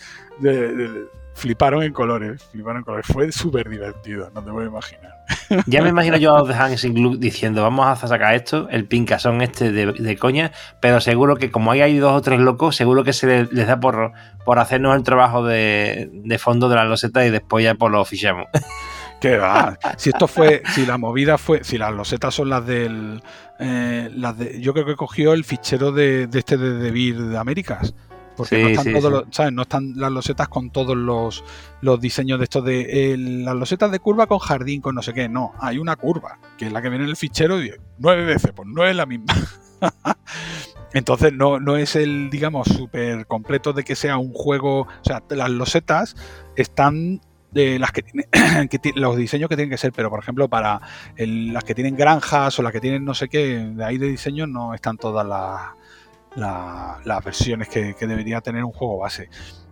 [1.35, 3.05] fliparon en colores, fliparon en colores.
[3.05, 5.11] Fue súper divertido, no te voy a imaginar.
[5.67, 9.41] Ya me imagino yo a los de Hansing diciendo, vamos a sacar esto, el pincasón
[9.41, 13.13] este de, coña, pero seguro que como ahí hay dos o tres locos, seguro que
[13.13, 14.13] se les, da por,
[14.43, 18.47] por hacernos el trabajo de, fondo de la loseta y después ya por lo fichamos.
[19.21, 19.77] ¿Qué va?
[19.97, 23.21] Si esto fue, si la movida fue, si las losetas son las del,
[23.59, 27.37] eh, las de, yo creo que cogió el fichero de, de este de Debir de
[27.37, 27.93] Américas.
[28.35, 29.09] Porque Sí, no, están sí, todos sí.
[29.11, 29.53] los- ¿sabes?
[29.53, 31.43] no están las losetas con todos los,
[31.81, 35.13] los diseños de estos de eh, las losetas de curva con jardín, con no sé
[35.13, 35.29] qué.
[35.29, 38.51] No, hay una curva, que es la que viene en el fichero y nueve veces,
[38.55, 39.33] pues no es la misma.
[40.93, 44.81] Entonces no, no es el, digamos, súper completo de que sea un juego.
[44.81, 46.15] O sea, las losetas
[46.55, 47.19] están
[47.51, 48.27] de las que tiene,
[48.69, 50.81] que los diseños que tienen que ser, pero por ejemplo, para
[51.15, 54.07] el- las que tienen granjas o las que tienen no sé qué, de ahí de
[54.07, 55.61] diseño no están todas las,
[56.35, 59.29] la- las versiones que, debería tener un juego base.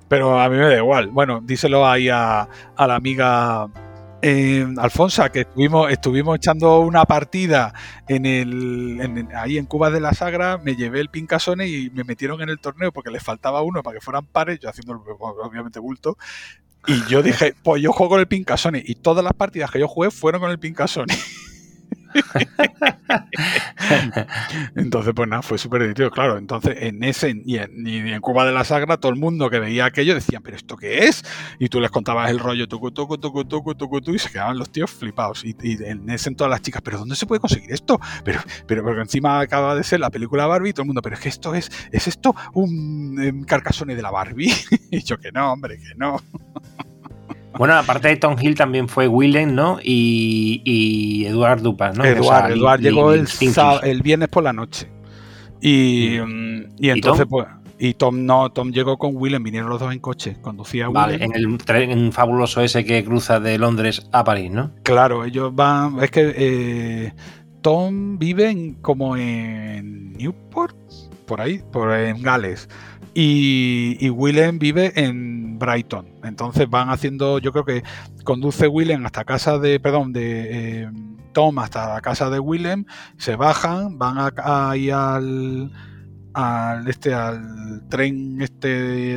[0.07, 1.07] Pero a mí me da igual.
[1.09, 2.47] Bueno, díselo ahí a,
[2.77, 3.67] la amiga
[4.21, 5.47] eh, Alfonsa, que
[5.89, 7.73] estuvimos, echando una partida
[8.07, 12.41] en el, ahí en Cuba de la Sagra, me llevé el Pincasone y me metieron
[12.41, 16.17] en el torneo porque les faltaba uno para que fueran pares, yo haciendo obviamente bulto.
[16.85, 18.83] Y yo dije, pues yo juego con el Pincasone.
[18.85, 21.13] Y todas las partidas que yo jugué fueron con el Pincasone.
[24.75, 26.37] Entonces, pues nada, fue súper divertido, claro.
[26.37, 29.59] Entonces, en ese y en, y en Cuba de la Sagra, todo el mundo que
[29.59, 31.23] veía aquello decía, ¿pero esto qué es?
[31.59, 34.57] Y tú les contabas el rollo tucu, tucu, tucu, tucu, tucu, tucu, y se quedaban
[34.57, 35.43] los tíos flipados.
[35.45, 37.99] Y, y en ese todas las chicas, ¿pero dónde se puede conseguir esto?
[38.23, 41.15] Pero, pero porque encima acaba de ser la película Barbie y todo el mundo, ¿pero
[41.15, 44.53] es que esto es, es esto un em, carcasone de la Barbie?
[44.91, 46.21] y yo que no, hombre, que no.
[47.57, 49.79] Bueno, aparte de Tom Hill también fue Willem, ¿no?
[49.83, 52.03] Y, y Eduard Dupas, ¿no?
[52.03, 54.87] O Eduard, sea, Eduard Lin- llegó el, viernes por la noche.
[55.61, 57.29] Y, mm, y entonces, Tom?
[57.29, 57.47] pues.
[57.79, 61.31] Y Tom no, Tom llegó con Willem, vinieron los dos en coche, conducía Vale, Willem.
[61.31, 64.71] en el tren fabuloso ese que cruza de Londres a París, ¿no?
[64.83, 66.01] Claro, ellos van.
[66.01, 67.13] Es que eh,
[67.61, 70.75] Tom vive en- como en Newport,
[71.25, 72.69] por ahí, por en Gales.
[73.15, 76.07] Y, y Willem vive en Brighton.
[76.23, 77.83] Entonces van haciendo, yo creo que
[78.23, 80.89] conduce Willem hasta casa de, perdón, de eh,
[81.31, 82.85] Tom hasta la casa de Willem,
[83.17, 85.71] se bajan, van ahí al,
[86.33, 88.67] al este al tren este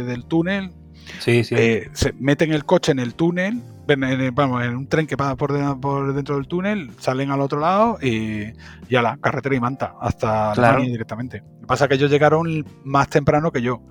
[0.02, 0.72] del túnel,
[1.20, 1.54] Sí, sí.
[1.56, 5.16] eh, se meten el coche en el túnel, en, en- vamos, en un tren que
[5.16, 8.46] pasa por, de- por dentro del túnel, salen al otro lado y,
[8.88, 10.68] y a la carretera y manta, hasta Claro.
[10.78, 11.42] Alemania directamente.
[11.66, 13.82] Que pasa es que ellos llegaron más temprano que yo.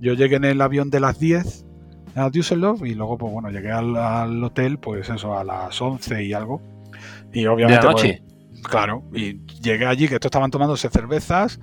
[0.00, 1.64] Yo llegué en el avión de las 10
[2.16, 6.24] a Düsseldorf y luego, pues bueno, llegué al, al hotel, pues eso, a las 11
[6.24, 6.60] y algo.
[7.32, 8.22] Y de obviamente, la pues, noche.
[8.64, 11.60] Claro, y llegué allí, que estos estaban tomándose cervezas,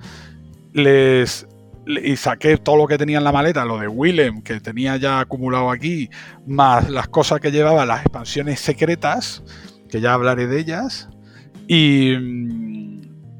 [0.72, 1.46] les
[1.84, 4.96] le- y saqué todo lo que tenía en la maleta, lo de Willem, que tenía
[4.96, 6.08] ya acumulado aquí,
[6.46, 9.42] más las cosas que llevaba, las expansiones secretas,
[9.90, 11.08] que ya hablaré de ellas,
[11.68, 12.69] y, mm,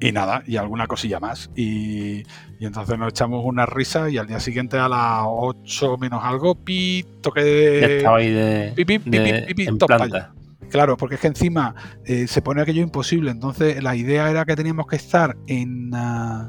[0.00, 1.50] y nada, y alguna cosilla más.
[1.54, 2.22] Y,
[2.58, 6.54] y entonces nos echamos una risa y al día siguiente a las 8 menos algo,
[6.54, 7.96] pi, toque de...
[7.98, 10.32] estaba ahí de, pi, pi, pi, de- pi, pi, en top pa' planta.
[10.70, 11.74] Claro, porque es que encima
[12.04, 13.30] eh, se pone aquello imposible.
[13.30, 16.48] Entonces la idea era que teníamos que estar en ah,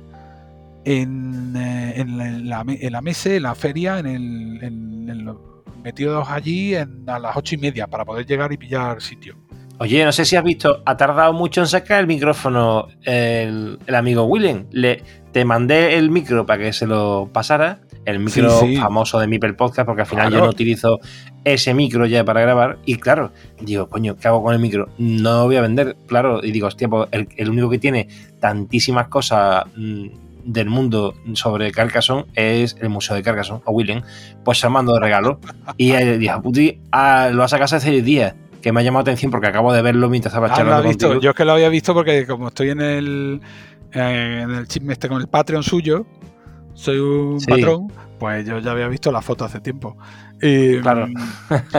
[0.86, 4.64] en, eh, en la, en la me- en la mesa, en la feria, en el,
[4.64, 5.38] en-
[5.84, 9.36] metidos allí en- a las ocho y media para poder llegar y pillar sitio.
[9.82, 13.96] Oye, no sé si has visto, ha tardado mucho en sacar el micrófono el, el
[13.96, 14.68] amigo Willem.
[14.70, 15.02] Le,
[15.32, 18.78] te mandé el micro para que se lo pasara, el micro Sí, sí.
[18.78, 20.42] famoso de Mipel Podcast, porque al final Claro.
[20.42, 21.00] yo no utilizo
[21.46, 22.78] ese micro ya para grabar.
[22.86, 24.90] Y claro, digo, coño, ¿qué hago con el micro?
[25.00, 26.42] No lo voy a vender, claro.
[26.44, 28.08] Y digo, hostia, pues el, el único que tiene
[28.40, 30.06] tantísimas cosas mm,
[30.46, 34.04] del mundo sobre Carcassonne es el Museo de Carcassonne, o Willem.
[34.46, 35.40] Pues se lo mando de regalo.
[35.76, 38.36] Y él dijo, puti, ah, lo ha sacado hace 10 días.
[38.62, 40.88] Que me ha llamado la atención porque acabo de verlo mientras estaba Ah, charlando has
[40.88, 41.08] visto.
[41.08, 41.22] contigo.
[41.24, 43.42] Yo es que lo había visto porque como estoy en el
[43.94, 46.06] eh, en el chisme este con el Patreon suyo,
[46.74, 47.48] soy un Sí.
[47.48, 47.88] patrón,
[48.20, 49.98] pues yo ya había visto la foto hace tiempo.
[50.42, 51.08] Y, Claro.
[51.08, 51.14] mm,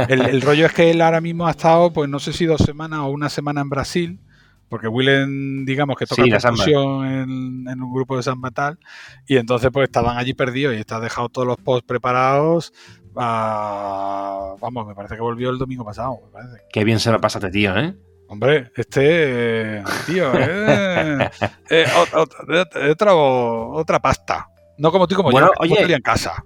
[0.09, 2.61] el, el rollo es que él ahora mismo ha estado, pues no sé si dos
[2.61, 4.21] semanas o una semana en Brasil,
[4.69, 8.79] porque Willem, digamos que toca Sí, la percusión en, en un grupo de samba tal,
[9.27, 12.73] y entonces pues estaban allí perdidos y está dejado todos los posts preparados.
[13.15, 16.65] Vamos, me parece que volvió el domingo pasado, me parece.
[16.73, 17.95] Qué bien se lo pasaste, tío, ¿eh?
[18.29, 21.29] Hombre, este eh, tío, eh,
[21.71, 24.49] eh, ot- otra, otra pasta.
[24.79, 25.95] No como tú como Bueno, yo, oye.
[25.95, 26.43] en casa.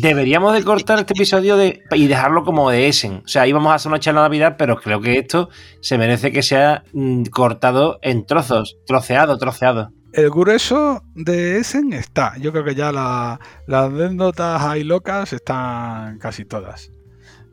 [0.00, 3.22] Deberíamos de cortar este episodio de, y dejarlo como de Essen.
[3.24, 5.48] O sea, íbamos a hacer una charla de Navidad, pero creo que esto
[5.80, 9.90] se merece que sea mm, cortado en trozos, troceado, troceado.
[10.12, 12.36] El grueso de Essen está.
[12.38, 16.90] Yo creo que ya la- las anécdotas ahí locas están casi todas.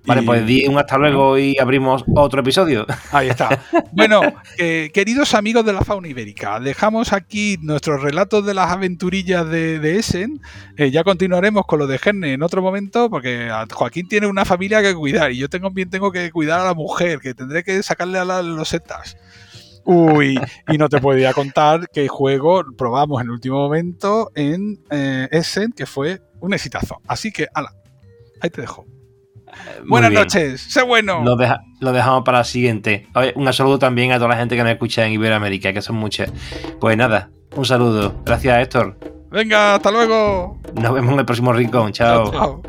[0.06, 2.86] Vale, Y- pues di un hasta luego y abrimos otro episodio.
[3.12, 3.50] Ahí está.
[3.92, 4.22] Bueno,
[4.58, 9.80] eh, queridos amigos de la fauna ibérica, dejamos aquí nuestros relatos de las aventurillas de,
[9.80, 10.42] de Essen.
[10.78, 14.82] Eh, ya continuaremos con lo de Gerne en otro momento, porque Joaquín tiene una familia
[14.82, 17.84] que cuidar y yo tengo, también tengo que cuidar a la mujer, que tendré que
[17.84, 19.18] sacarle a las losetas.
[19.92, 25.28] Uy, y no te podía contar qué juego probamos en el último momento en eh,
[25.32, 27.02] Essen, que fue un exitazo.
[27.08, 27.74] Así que, ala,
[28.40, 28.86] ahí te dejo.
[29.80, 30.22] Muy Buenas bien.
[30.22, 31.24] noches, sé bueno.
[31.24, 33.08] Lo, deja- lo dejamos para la siguiente.
[33.16, 35.96] Oye, un saludo también a toda la gente que nos escucha en Iberoamérica, que son
[35.96, 36.32] muchas.
[36.80, 38.14] Pues nada, un saludo.
[38.26, 38.96] Gracias, Héctor.
[39.32, 40.60] Venga, hasta luego.
[40.76, 41.94] Nos vemos en el próximo rincón.
[41.94, 42.32] Chao.
[42.32, 42.62] Chao.